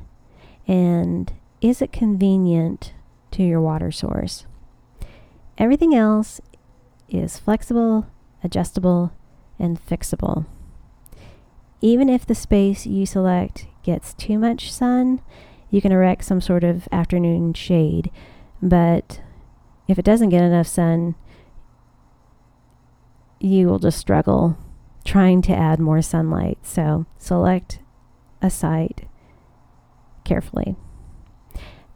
And 0.70 1.34
is 1.60 1.82
it 1.82 1.92
convenient 1.92 2.94
to 3.32 3.44
your 3.44 3.60
water 3.60 3.92
source? 3.92 4.46
Everything 5.58 5.94
else 5.94 6.40
is 7.10 7.38
flexible 7.38 8.08
adjustable, 8.46 9.12
and 9.60 9.84
fixable. 9.84 10.46
Even 11.82 12.10
if 12.10 12.26
the 12.26 12.36
space 12.36 12.86
you 12.86 13.06
select 13.06 13.68
gets 13.84 14.14
too 14.14 14.40
much 14.40 14.72
sun, 14.72 15.22
you 15.70 15.82
can 15.82 15.92
erect 15.92 16.24
some 16.24 16.42
sort 16.42 16.64
of 16.64 16.88
afternoon 16.92 17.54
shade. 17.54 18.10
But 18.62 19.22
if 19.88 20.00
it 20.00 20.06
doesn't 20.06 20.30
get 20.30 20.44
enough 20.44 20.68
sun, 20.68 21.16
you 23.40 23.68
will 23.68 23.80
just 23.80 24.00
struggle 24.00 24.58
trying 25.04 25.42
to 25.44 25.56
add 25.56 25.80
more 25.80 26.02
sunlight. 26.02 26.58
So 26.64 27.06
select 27.18 27.80
a 28.42 28.50
site 28.50 29.08
carefully. 30.24 30.76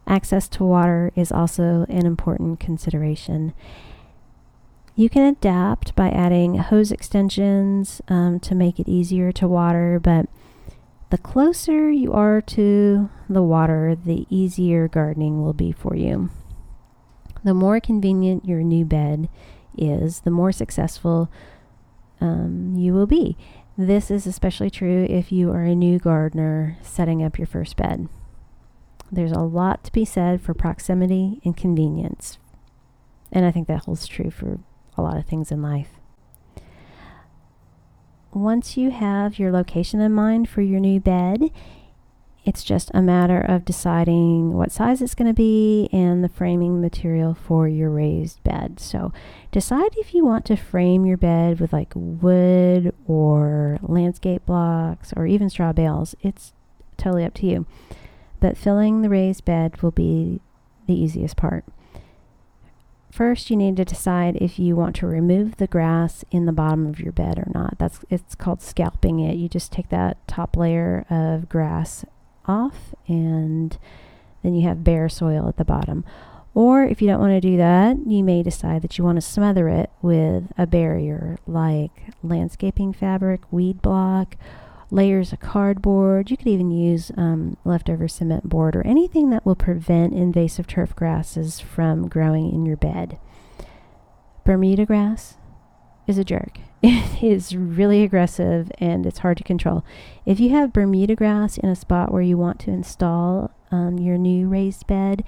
Access 0.05 0.47
to 0.49 0.63
water 0.63 1.12
is 1.15 1.31
also 1.31 1.85
an 1.89 2.05
important 2.05 2.59
consideration. 2.59 3.53
You 4.99 5.09
can 5.09 5.23
adapt 5.23 5.95
by 5.95 6.09
adding 6.09 6.55
hose 6.55 6.91
extensions 6.91 8.01
um, 8.09 8.38
to 8.41 8.53
make 8.53 8.81
it 8.81 8.89
easier 8.89 9.31
to 9.31 9.47
water, 9.47 9.97
but 9.97 10.25
the 11.09 11.17
closer 11.17 11.89
you 11.89 12.12
are 12.12 12.41
to 12.41 13.09
the 13.29 13.41
water, 13.41 13.95
the 13.95 14.27
easier 14.29 14.89
gardening 14.89 15.41
will 15.41 15.53
be 15.53 15.71
for 15.71 15.95
you. 15.95 16.31
The 17.45 17.53
more 17.53 17.79
convenient 17.79 18.43
your 18.43 18.62
new 18.62 18.83
bed 18.83 19.29
is, 19.77 20.19
the 20.19 20.31
more 20.31 20.51
successful 20.51 21.31
um, 22.19 22.75
you 22.75 22.93
will 22.93 23.07
be. 23.07 23.38
This 23.77 24.12
is 24.12 24.27
especially 24.27 24.69
true 24.69 25.07
if 25.09 25.31
you 25.31 25.49
are 25.51 25.63
a 25.63 25.75
new 25.75 25.97
gardener 25.97 26.77
setting 26.81 27.23
up 27.23 27.38
your 27.38 27.47
first 27.47 27.77
bed. 27.77 28.09
There's 29.09 29.31
a 29.31 29.39
lot 29.39 29.85
to 29.85 29.93
be 29.93 30.03
said 30.03 30.41
for 30.41 30.53
proximity 30.53 31.39
and 31.45 31.55
convenience. 31.55 32.38
And 33.31 33.45
I 33.45 33.51
think 33.51 33.69
that 33.69 33.85
holds 33.85 34.05
true 34.05 34.29
for 34.29 34.59
a 34.99 35.01
lot 35.01 35.17
of 35.17 35.25
things 35.25 35.51
in 35.51 35.62
life. 35.62 35.89
Once 38.31 38.77
you 38.77 38.91
have 38.91 39.39
your 39.39 39.51
location 39.51 39.99
in 39.99 40.13
mind 40.13 40.47
for 40.47 40.62
your 40.62 40.79
new 40.79 40.99
bed, 40.99 41.51
it's 42.45 42.63
just 42.63 42.89
a 42.93 43.01
matter 43.01 43.39
of 43.39 43.65
deciding 43.65 44.53
what 44.53 44.71
size 44.71 45.01
it's 45.01 45.15
going 45.15 45.27
to 45.27 45.33
be 45.33 45.89
and 45.91 46.23
the 46.23 46.29
framing 46.29 46.79
material 46.79 47.33
for 47.33 47.67
your 47.67 47.89
raised 47.89 48.41
bed. 48.43 48.79
So, 48.79 49.12
decide 49.51 49.91
if 49.97 50.13
you 50.13 50.25
want 50.25 50.45
to 50.45 50.55
frame 50.55 51.05
your 51.05 51.17
bed 51.17 51.59
with 51.59 51.73
like 51.73 51.91
wood 51.95 52.93
or 53.07 53.79
landscape 53.81 54.45
blocks 54.45 55.13
or 55.17 55.25
even 55.25 55.49
straw 55.49 55.73
bales. 55.73 56.15
It's 56.21 56.53
totally 56.97 57.25
up 57.25 57.33
to 57.35 57.45
you. 57.45 57.65
But 58.39 58.57
filling 58.57 59.01
the 59.01 59.09
raised 59.09 59.43
bed 59.43 59.81
will 59.81 59.91
be 59.91 60.39
the 60.88 60.93
easiest 60.93 61.35
part 61.35 61.65
first 63.12 63.50
you 63.50 63.56
need 63.56 63.78
to 63.78 63.86
decide 63.86 64.38
if 64.38 64.60
you 64.60 64.76
want 64.76 64.95
to 64.98 65.08
remove 65.08 65.58
the 65.58 65.67
grass 65.67 66.24
in 66.32 66.45
the 66.45 66.52
bottom 66.52 66.88
of 66.88 67.00
your 67.00 67.12
bed 67.12 67.38
or 67.38 67.52
not. 67.54 67.78
That's 67.80 68.00
it's 68.10 68.36
called 68.36 68.62
scalping 68.62 69.19
it. 69.19 69.36
You 69.36 69.50
just 69.50 69.72
take 69.72 69.89
that 69.89 70.28
top 70.28 70.56
layer 70.56 71.06
of 71.10 71.50
grass 71.50 72.06
off 72.45 72.93
and 73.08 73.78
then 74.43 74.54
you 74.54 74.67
have 74.67 74.84
bare 74.84 75.10
soil 75.10 75.48
at 75.48 75.58
the 75.58 75.65
bottom. 75.65 76.04
Or 76.54 76.84
if 76.84 77.02
you 77.02 77.08
don't 77.08 77.19
want 77.19 77.32
to 77.32 77.41
do 77.41 77.58
that, 77.58 77.98
you 78.08 78.24
may 78.24 78.41
decide 78.43 78.82
that 78.82 78.98
you 78.98 79.04
want 79.04 79.17
to 79.17 79.22
smother 79.22 79.69
it 79.69 79.91
with 80.02 80.52
a 80.58 80.65
barrier 80.65 81.38
like 81.45 81.91
landscaping 82.24 82.91
fabric, 82.91 83.41
weed 83.52 83.82
block, 83.82 84.36
layers 84.91 85.34
of 85.34 85.39
cardboard. 85.39 86.32
You 86.32 86.38
could 86.38 86.47
even 86.47 86.71
use 86.71 87.12
um, 87.17 87.58
leftover 87.63 88.08
cement 88.08 88.47
board 88.49 88.75
or 88.75 88.86
anything 88.86 89.30
that 89.30 89.45
will 89.45 89.56
prevent 89.56 90.13
invasive 90.13 90.67
turf 90.67 90.95
grasses 90.95 91.60
from 91.60 92.08
growing 92.08 92.52
in 92.52 92.65
your 92.65 92.78
bed. 92.78 93.19
Bermuda 94.43 94.86
grass 94.86 95.38
is 96.08 96.17
a 96.17 96.23
jerk. 96.23 96.60
It 96.82 97.21
is 97.21 97.56
really 97.56 98.04
aggressive 98.04 98.71
and 98.78 99.06
it's 99.06 99.19
hard 99.19 99.38
to 99.38 99.43
control. 99.43 99.84
If 100.25 100.39
you 100.39 100.52
have 100.52 100.71
Bermuda 100.71 101.13
grass 101.13 101.58
in 101.58 101.67
a 101.67 101.75
spot 101.75 102.13
where 102.13 102.21
you 102.21 102.38
want 102.38 102.58
to 102.62 102.71
install 102.71 103.52
um, 103.69 103.99
your 103.99 104.17
new 104.17 104.47
raised 104.47 104.88
bed, 104.88 105.25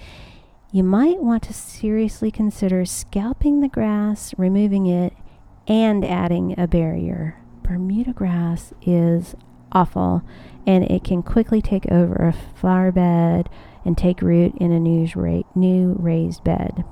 you 0.71 0.83
might 0.83 1.21
want 1.21 1.43
to 1.43 1.53
seriously 1.53 2.31
consider 2.31 2.85
scalping 2.85 3.59
the 3.59 3.67
grass, 3.67 4.33
removing 4.37 4.85
it, 4.85 5.13
and 5.67 6.05
adding 6.05 6.57
a 6.57 6.67
barrier. 6.67 7.37
Bermuda 7.63 8.13
grass 8.13 8.73
is 8.81 9.35
awful 9.71 10.23
and 10.65 10.83
it 10.89 11.03
can 11.03 11.23
quickly 11.23 11.61
take 11.61 11.91
over 11.91 12.13
a 12.13 12.33
flower 12.59 12.91
bed 12.91 13.49
and 13.83 13.97
take 13.97 14.21
root 14.21 14.53
in 14.57 14.71
a 14.71 14.79
new, 14.79 15.07
ra- 15.15 15.43
new 15.55 15.95
raised 15.99 16.43
bed. 16.43 16.83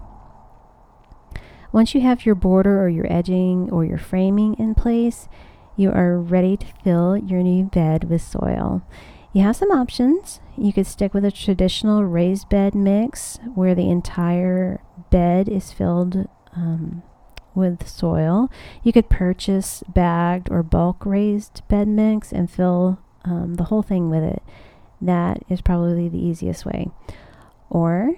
Once 1.72 1.94
you 1.94 2.02
have 2.02 2.26
your 2.26 2.36
border 2.36 2.82
or 2.82 2.90
your 2.90 3.12
edging 3.12 3.70
or 3.72 3.86
your 3.86 3.98
framing 3.98 4.56
in 4.56 4.74
place, 4.74 5.28
you 5.76 5.92
are 5.92 6.20
ready 6.20 6.58
to 6.58 6.66
fill 6.84 7.16
your 7.16 7.44
new 7.44 7.64
bed 7.64 8.10
with 8.10 8.22
soil. 8.22 8.82
You 9.32 9.44
have 9.44 9.56
some 9.56 9.72
options. 9.72 10.42
You 10.58 10.74
could 10.74 10.88
stick 10.88 11.14
with 11.14 11.24
a 11.24 11.32
traditional 11.32 12.04
raised 12.04 12.50
bed 12.50 12.74
mix 12.74 13.38
where 13.54 13.76
the 13.76 13.90
entire 13.90 14.82
bed 15.12 15.48
is 15.48 15.72
filled 15.72 16.28
um, 16.56 17.04
with 17.56 17.88
soil. 17.88 18.50
You 18.84 18.94
could 18.94 19.10
purchase 19.10 19.84
bagged 19.88 20.50
or 20.50 20.64
bulk 20.64 21.06
raised 21.06 21.68
bed 21.68 21.88
mix 21.88 22.32
and 22.32 22.50
fill 22.50 23.00
um, 23.26 23.56
the 23.56 23.66
whole 23.66 23.82
thing 23.82 24.10
with 24.10 24.24
it. 24.24 24.42
That 25.02 25.44
is 25.50 25.62
probably 25.62 26.10
the 26.10 26.24
easiest 26.24 26.66
way. 26.66 26.90
Or 27.70 28.16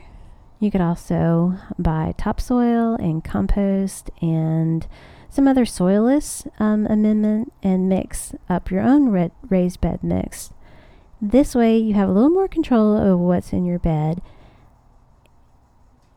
you 0.60 0.72
could 0.72 0.82
also 0.82 1.58
buy 1.78 2.14
topsoil 2.18 2.96
and 2.96 3.24
compost 3.24 4.10
and 4.22 4.88
some 5.30 5.48
other 5.48 5.66
soilless 5.66 6.46
um, 6.60 6.86
amendment 6.88 7.54
and 7.64 7.90
mix 7.90 8.36
up 8.50 8.70
your 8.70 8.82
own 8.82 9.10
red, 9.10 9.32
raised 9.50 9.82
bed 9.82 10.04
mix. 10.04 10.54
This 11.22 11.56
way, 11.56 11.78
you 11.78 11.94
have 11.94 12.10
a 12.10 12.12
little 12.12 12.30
more 12.30 12.48
control 12.48 12.98
over 12.98 13.18
what's 13.18 13.54
in 13.54 13.66
your 13.66 13.80
bed. 13.80 14.22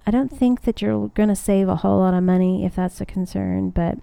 I 0.06 0.10
don't 0.10 0.30
think 0.30 0.62
that 0.62 0.82
you're 0.82 1.08
going 1.08 1.28
to 1.30 1.36
save 1.36 1.68
a 1.68 1.76
whole 1.76 2.00
lot 2.00 2.14
of 2.14 2.22
money 2.22 2.64
if 2.64 2.76
that's 2.76 3.00
a 3.00 3.06
concern, 3.06 3.70
but 3.70 3.98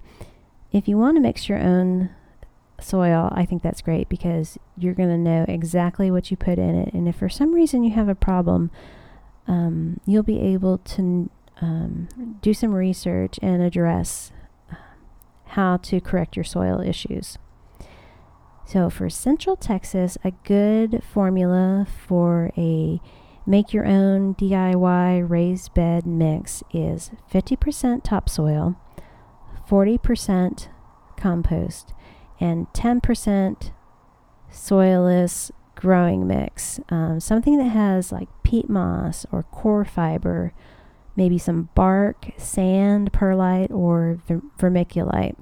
if 0.72 0.88
you 0.88 0.98
want 0.98 1.18
to 1.18 1.22
mix 1.22 1.48
your 1.48 1.60
own 1.60 2.10
soil, 2.80 3.30
I 3.32 3.46
think 3.46 3.62
that's 3.62 3.82
great 3.82 4.10
because 4.10 4.58
you're 4.78 4.94
going 4.94 5.10
to 5.10 5.18
know 5.18 5.46
exactly 5.48 6.10
what 6.10 6.32
you 6.32 6.38
put 6.38 6.58
in 6.58 6.76
it. 6.76 6.94
And 6.94 7.08
if 7.08 7.18
for 7.18 7.30
some 7.30 7.54
reason 7.54 7.84
you 7.84 7.92
have 7.92 8.10
a 8.10 8.16
problem, 8.16 8.72
um, 9.48 10.00
you'll 10.06 10.24
be 10.24 10.40
able 10.40 10.80
to 10.80 11.30
um, 11.62 12.08
do 12.42 12.54
some 12.54 12.74
research 12.74 13.38
and 13.42 13.62
address 13.62 14.32
uh, 14.72 14.76
how 15.48 15.78
to 15.78 16.02
correct 16.02 16.36
your 16.36 16.46
soil 16.46 16.82
issues. 16.82 17.38
So 18.66 18.90
for 18.90 19.10
Central 19.10 19.56
Texas, 19.56 20.18
a 20.24 20.32
good 20.32 21.04
formula 21.04 21.86
for 22.08 22.52
a 22.58 23.02
make 23.45 23.73
your 23.73 23.86
own 23.86 24.36
DIY 24.36 25.30
raised 25.30 25.73
bed 25.73 26.06
mix 26.06 26.63
is 26.71 27.12
50% 27.32 28.04
topsoil, 28.04 28.75
40% 29.69 30.67
compost, 31.17 31.93
and 32.39 32.67
10% 32.73 33.71
soilless 34.51 35.51
growing 35.75 36.27
mix. 36.27 36.80
Um, 36.89 37.19
something 37.19 37.58
that 37.58 37.69
has 37.69 38.12
like 38.12 38.30
peat 38.43 38.69
moss 38.69 39.25
or 39.32 39.43
coir 39.43 39.86
fiber, 39.86 40.54
maybe 41.15 41.38
some 41.38 41.69
bark, 41.75 42.32
sand, 42.38 43.12
perlite, 43.12 43.71
or 43.71 44.19
vermiculite. 44.60 45.36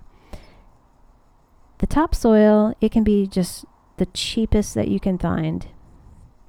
The 1.80 1.88
topsoil, 1.88 2.76
it 2.82 2.92
can 2.92 3.04
be 3.04 3.28
just 3.28 3.66
the 3.98 4.06
cheapest 4.08 4.76
that 4.76 4.88
you 4.88 5.00
can 5.00 5.18
find 5.18 5.68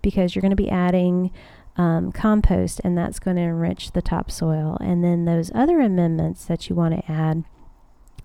because 0.02 0.34
you're 0.34 0.42
going 0.42 0.50
to 0.50 0.56
be 0.56 0.70
adding 0.70 1.30
um, 1.76 2.12
compost 2.12 2.80
and 2.84 2.96
that's 2.96 3.18
going 3.18 3.36
to 3.36 3.42
enrich 3.42 3.92
the 3.92 4.02
topsoil. 4.02 4.76
And 4.80 5.02
then 5.02 5.24
those 5.24 5.50
other 5.54 5.80
amendments 5.80 6.44
that 6.46 6.68
you 6.68 6.76
want 6.76 6.94
to 6.94 7.10
add, 7.10 7.44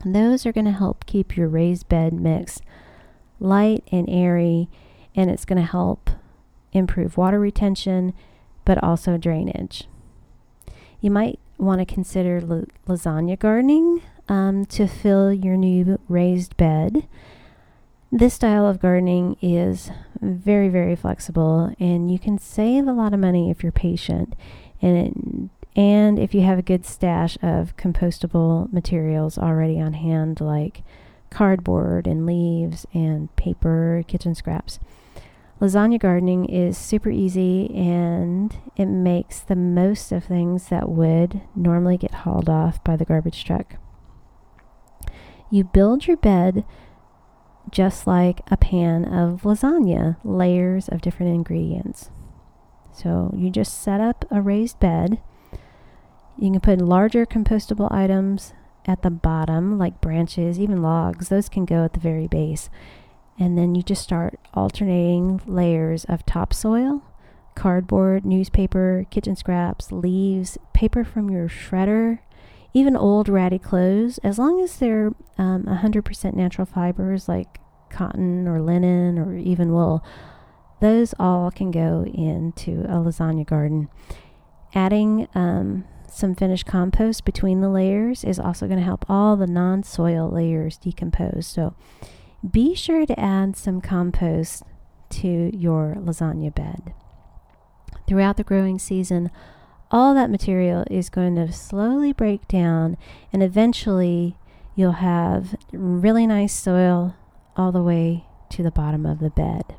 those 0.05 0.45
are 0.45 0.51
going 0.51 0.65
to 0.65 0.71
help 0.71 1.05
keep 1.05 1.37
your 1.37 1.47
raised 1.47 1.87
bed 1.87 2.13
mix 2.13 2.61
light 3.39 3.83
and 3.91 4.09
airy 4.09 4.69
and 5.15 5.29
it's 5.29 5.45
going 5.45 5.57
to 5.61 5.69
help 5.69 6.09
improve 6.71 7.17
water 7.17 7.39
retention 7.39 8.13
but 8.65 8.81
also 8.83 9.17
drainage. 9.17 9.87
You 10.99 11.11
might 11.11 11.39
want 11.57 11.79
to 11.79 11.85
consider 11.85 12.41
lasagna 12.41 13.37
gardening 13.37 14.01
um, 14.27 14.65
to 14.65 14.87
fill 14.87 15.31
your 15.31 15.55
new 15.55 15.99
raised 16.09 16.57
bed. 16.57 17.07
This 18.11 18.33
style 18.33 18.65
of 18.65 18.79
gardening 18.79 19.37
is 19.41 19.91
very, 20.21 20.69
very 20.69 20.95
flexible, 20.95 21.73
and 21.79 22.11
you 22.11 22.19
can 22.19 22.37
save 22.37 22.87
a 22.87 22.93
lot 22.93 23.13
of 23.13 23.19
money 23.19 23.49
if 23.49 23.63
you're 23.63 23.71
patient. 23.71 24.35
And 24.81 24.97
it, 24.97 25.49
and 25.75 26.17
if 26.17 26.33
you 26.33 26.41
have 26.41 26.57
a 26.57 26.63
good 26.63 26.85
stash 26.85 27.37
of 27.41 27.75
compostable 27.75 28.71
materials 28.71 29.37
already 29.37 29.79
on 29.79 29.93
hand, 29.93 30.39
like 30.39 30.83
cardboard 31.29 32.07
and 32.07 32.25
leaves 32.25 32.85
and 32.93 33.35
paper, 33.35 34.03
kitchen 34.07 34.35
scraps. 34.35 34.79
Lasagna 35.59 35.99
gardening 35.99 36.45
is 36.45 36.77
super 36.77 37.09
easy 37.09 37.73
and 37.73 38.55
it 38.75 38.87
makes 38.87 39.39
the 39.39 39.55
most 39.55 40.11
of 40.11 40.25
things 40.25 40.67
that 40.67 40.89
would 40.89 41.41
normally 41.55 41.97
get 41.97 42.11
hauled 42.11 42.49
off 42.49 42.83
by 42.83 42.95
the 42.95 43.05
garbage 43.05 43.43
truck. 43.43 43.75
You 45.49 45.63
build 45.63 46.07
your 46.07 46.17
bed 46.17 46.65
just 47.71 48.07
like 48.07 48.41
a 48.51 48.57
pan 48.57 49.05
of 49.05 49.41
lasagna, 49.41 50.17
layers 50.23 50.87
of 50.87 51.01
different 51.01 51.33
ingredients. 51.33 52.09
So 52.91 53.31
you 53.35 53.49
just 53.49 53.81
set 53.81 53.99
up 53.99 54.25
a 54.31 54.41
raised 54.41 54.79
bed. 54.79 55.21
You 56.37 56.51
can 56.51 56.59
put 56.59 56.79
larger 56.79 57.25
compostable 57.25 57.91
items 57.91 58.53
at 58.85 59.01
the 59.01 59.09
bottom, 59.09 59.77
like 59.77 60.01
branches, 60.01 60.59
even 60.59 60.81
logs. 60.81 61.29
Those 61.29 61.49
can 61.49 61.65
go 61.65 61.83
at 61.83 61.93
the 61.93 61.99
very 61.99 62.27
base. 62.27 62.69
And 63.37 63.57
then 63.57 63.75
you 63.75 63.83
just 63.83 64.01
start 64.01 64.39
alternating 64.53 65.41
layers 65.45 66.05
of 66.05 66.25
topsoil, 66.25 67.03
cardboard, 67.53 68.25
newspaper, 68.25 69.05
kitchen 69.09 69.35
scraps, 69.35 69.91
leaves, 69.91 70.57
paper 70.73 71.03
from 71.03 71.29
your 71.29 71.49
shredder, 71.49 72.19
even 72.75 72.97
old 72.97 73.29
ratty 73.29 73.57
clothes, 73.57 74.17
as 74.17 74.37
long 74.37 74.61
as 74.61 74.77
they're 74.79 75.13
um, 75.37 75.63
100% 75.63 76.33
natural 76.33 76.65
fibers 76.65 77.29
like 77.29 77.59
cotton 77.89 78.49
or 78.49 78.61
linen 78.61 79.17
or 79.17 79.33
even 79.37 79.71
wool, 79.71 80.05
those 80.81 81.13
all 81.17 81.49
can 81.51 81.71
go 81.71 82.03
into 82.13 82.81
a 82.81 82.97
lasagna 82.97 83.45
garden. 83.45 83.87
Adding 84.73 85.29
um, 85.33 85.85
some 86.11 86.35
finished 86.35 86.65
compost 86.65 87.23
between 87.23 87.61
the 87.61 87.69
layers 87.69 88.25
is 88.25 88.39
also 88.39 88.67
going 88.67 88.79
to 88.79 88.85
help 88.85 89.05
all 89.07 89.37
the 89.37 89.47
non 89.47 89.81
soil 89.81 90.29
layers 90.29 90.77
decompose. 90.77 91.47
So 91.47 91.75
be 92.51 92.75
sure 92.75 93.05
to 93.05 93.17
add 93.17 93.55
some 93.55 93.79
compost 93.79 94.63
to 95.11 95.49
your 95.55 95.95
lasagna 95.97 96.53
bed. 96.53 96.93
Throughout 98.05 98.35
the 98.35 98.43
growing 98.43 98.79
season, 98.79 99.31
all 99.91 100.13
that 100.13 100.29
material 100.29 100.83
is 100.89 101.09
going 101.09 101.35
to 101.35 101.51
slowly 101.51 102.13
break 102.13 102.47
down 102.47 102.97
and 103.31 103.43
eventually 103.43 104.37
you'll 104.75 104.93
have 104.93 105.55
really 105.71 106.27
nice 106.27 106.53
soil 106.53 107.15
all 107.55 107.71
the 107.71 107.83
way 107.83 108.25
to 108.49 108.63
the 108.63 108.71
bottom 108.71 109.05
of 109.05 109.19
the 109.19 109.29
bed. 109.29 109.75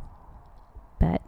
But 0.98 1.22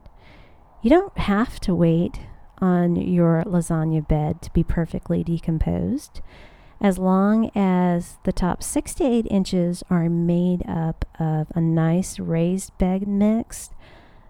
you 0.83 0.91
don't 0.91 1.17
have 1.19 1.61
to 1.61 1.75
wait 1.75 2.21
on 2.61 2.97
your 2.97 3.45
lasagna 3.47 4.07
bed 4.07 4.43
to 4.43 4.53
be 4.53 4.65
perfectly 4.65 5.23
decomposed. 5.23 6.21
As 6.81 6.99
long 6.99 7.51
as 7.55 8.19
the 8.25 8.33
top 8.33 8.63
six 8.63 8.95
to 8.95 9.05
eight 9.05 9.27
inches 9.31 9.83
are 9.91 10.09
made 10.09 10.63
up 10.69 11.05
of 11.19 11.49
a 11.55 11.61
nice 11.61 12.19
raised 12.19 12.77
bed 12.79 13.07
mix, 13.09 13.71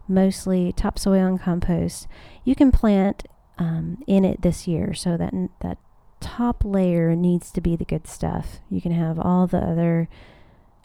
mostly 0.09 0.73
topsoil 0.73 1.27
and 1.27 1.41
compost, 1.41 2.09
you 2.45 2.55
can 2.55 2.73
plant 2.73 3.27
um, 3.59 4.03
in 4.07 4.25
it 4.25 4.43
this 4.43 4.67
year. 4.67 4.95
So 4.95 5.17
that 5.17 5.33
that 5.61 5.79
top 6.21 6.65
layer 6.65 7.15
needs 7.15 7.51
to 7.53 7.61
be 7.61 7.77
the 7.77 7.85
good 7.85 8.07
stuff. 8.07 8.59
You 8.71 8.81
can 8.81 8.93
have 8.93 9.19
all 9.19 9.47
the 9.47 9.59
other 9.59 10.09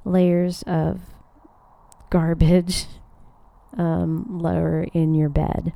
layers 0.05 0.63
of 0.63 1.01
garbage 2.09 2.85
um, 3.77 4.39
lower 4.39 4.83
in 4.93 5.13
your 5.13 5.29
bed. 5.29 5.73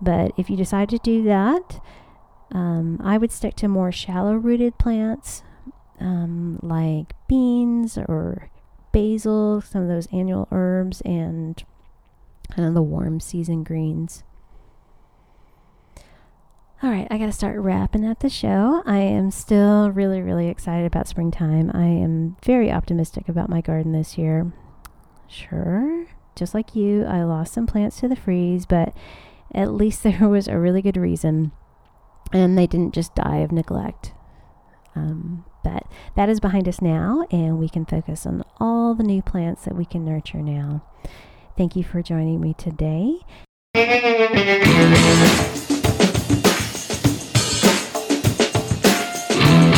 But 0.00 0.32
if 0.36 0.50
you 0.50 0.56
decide 0.56 0.88
to 0.88 0.98
do 0.98 1.22
that, 1.24 1.80
um, 2.50 3.00
I 3.02 3.18
would 3.18 3.30
stick 3.30 3.54
to 3.56 3.68
more 3.68 3.92
shallow 3.92 4.34
rooted 4.34 4.76
plants 4.76 5.42
um, 6.02 6.58
like 6.62 7.14
beans 7.28 7.96
or 7.96 8.50
basil, 8.92 9.60
some 9.60 9.82
of 9.82 9.88
those 9.88 10.08
annual 10.12 10.48
herbs, 10.50 11.00
and 11.02 11.62
kind 12.50 12.68
of 12.68 12.74
the 12.74 12.82
warm 12.82 13.20
season 13.20 13.62
greens. 13.62 14.24
All 16.82 16.90
right, 16.90 17.06
I 17.12 17.18
got 17.18 17.26
to 17.26 17.32
start 17.32 17.60
wrapping 17.60 18.04
up 18.04 18.18
the 18.18 18.28
show. 18.28 18.82
I 18.84 18.98
am 18.98 19.30
still 19.30 19.92
really, 19.92 20.20
really 20.20 20.48
excited 20.48 20.84
about 20.84 21.06
springtime. 21.06 21.70
I 21.72 21.84
am 21.84 22.36
very 22.44 22.72
optimistic 22.72 23.28
about 23.28 23.48
my 23.48 23.60
garden 23.60 23.92
this 23.92 24.18
year. 24.18 24.52
Sure, 25.28 26.08
just 26.34 26.54
like 26.54 26.74
you, 26.74 27.04
I 27.04 27.22
lost 27.22 27.54
some 27.54 27.68
plants 27.68 28.00
to 28.00 28.08
the 28.08 28.16
freeze, 28.16 28.66
but 28.66 28.92
at 29.54 29.72
least 29.72 30.02
there 30.02 30.28
was 30.28 30.48
a 30.48 30.58
really 30.58 30.82
good 30.82 30.96
reason, 30.96 31.52
and 32.32 32.58
they 32.58 32.66
didn't 32.66 32.94
just 32.94 33.14
die 33.14 33.38
of 33.38 33.52
neglect. 33.52 34.12
Um, 34.96 35.44
but 35.62 35.84
that 36.16 36.28
is 36.28 36.40
behind 36.40 36.66
us 36.66 36.82
now, 36.82 37.28
and 37.30 37.60
we 37.60 37.68
can 37.68 37.86
focus 37.86 38.26
on 38.26 38.42
all 38.58 38.96
the 38.96 39.04
new 39.04 39.22
plants 39.22 39.66
that 39.66 39.76
we 39.76 39.84
can 39.84 40.04
nurture 40.04 40.42
now. 40.42 40.82
Thank 41.56 41.76
you 41.76 41.84
for 41.84 42.02
joining 42.02 42.40
me 42.40 42.54
today. 42.54 43.20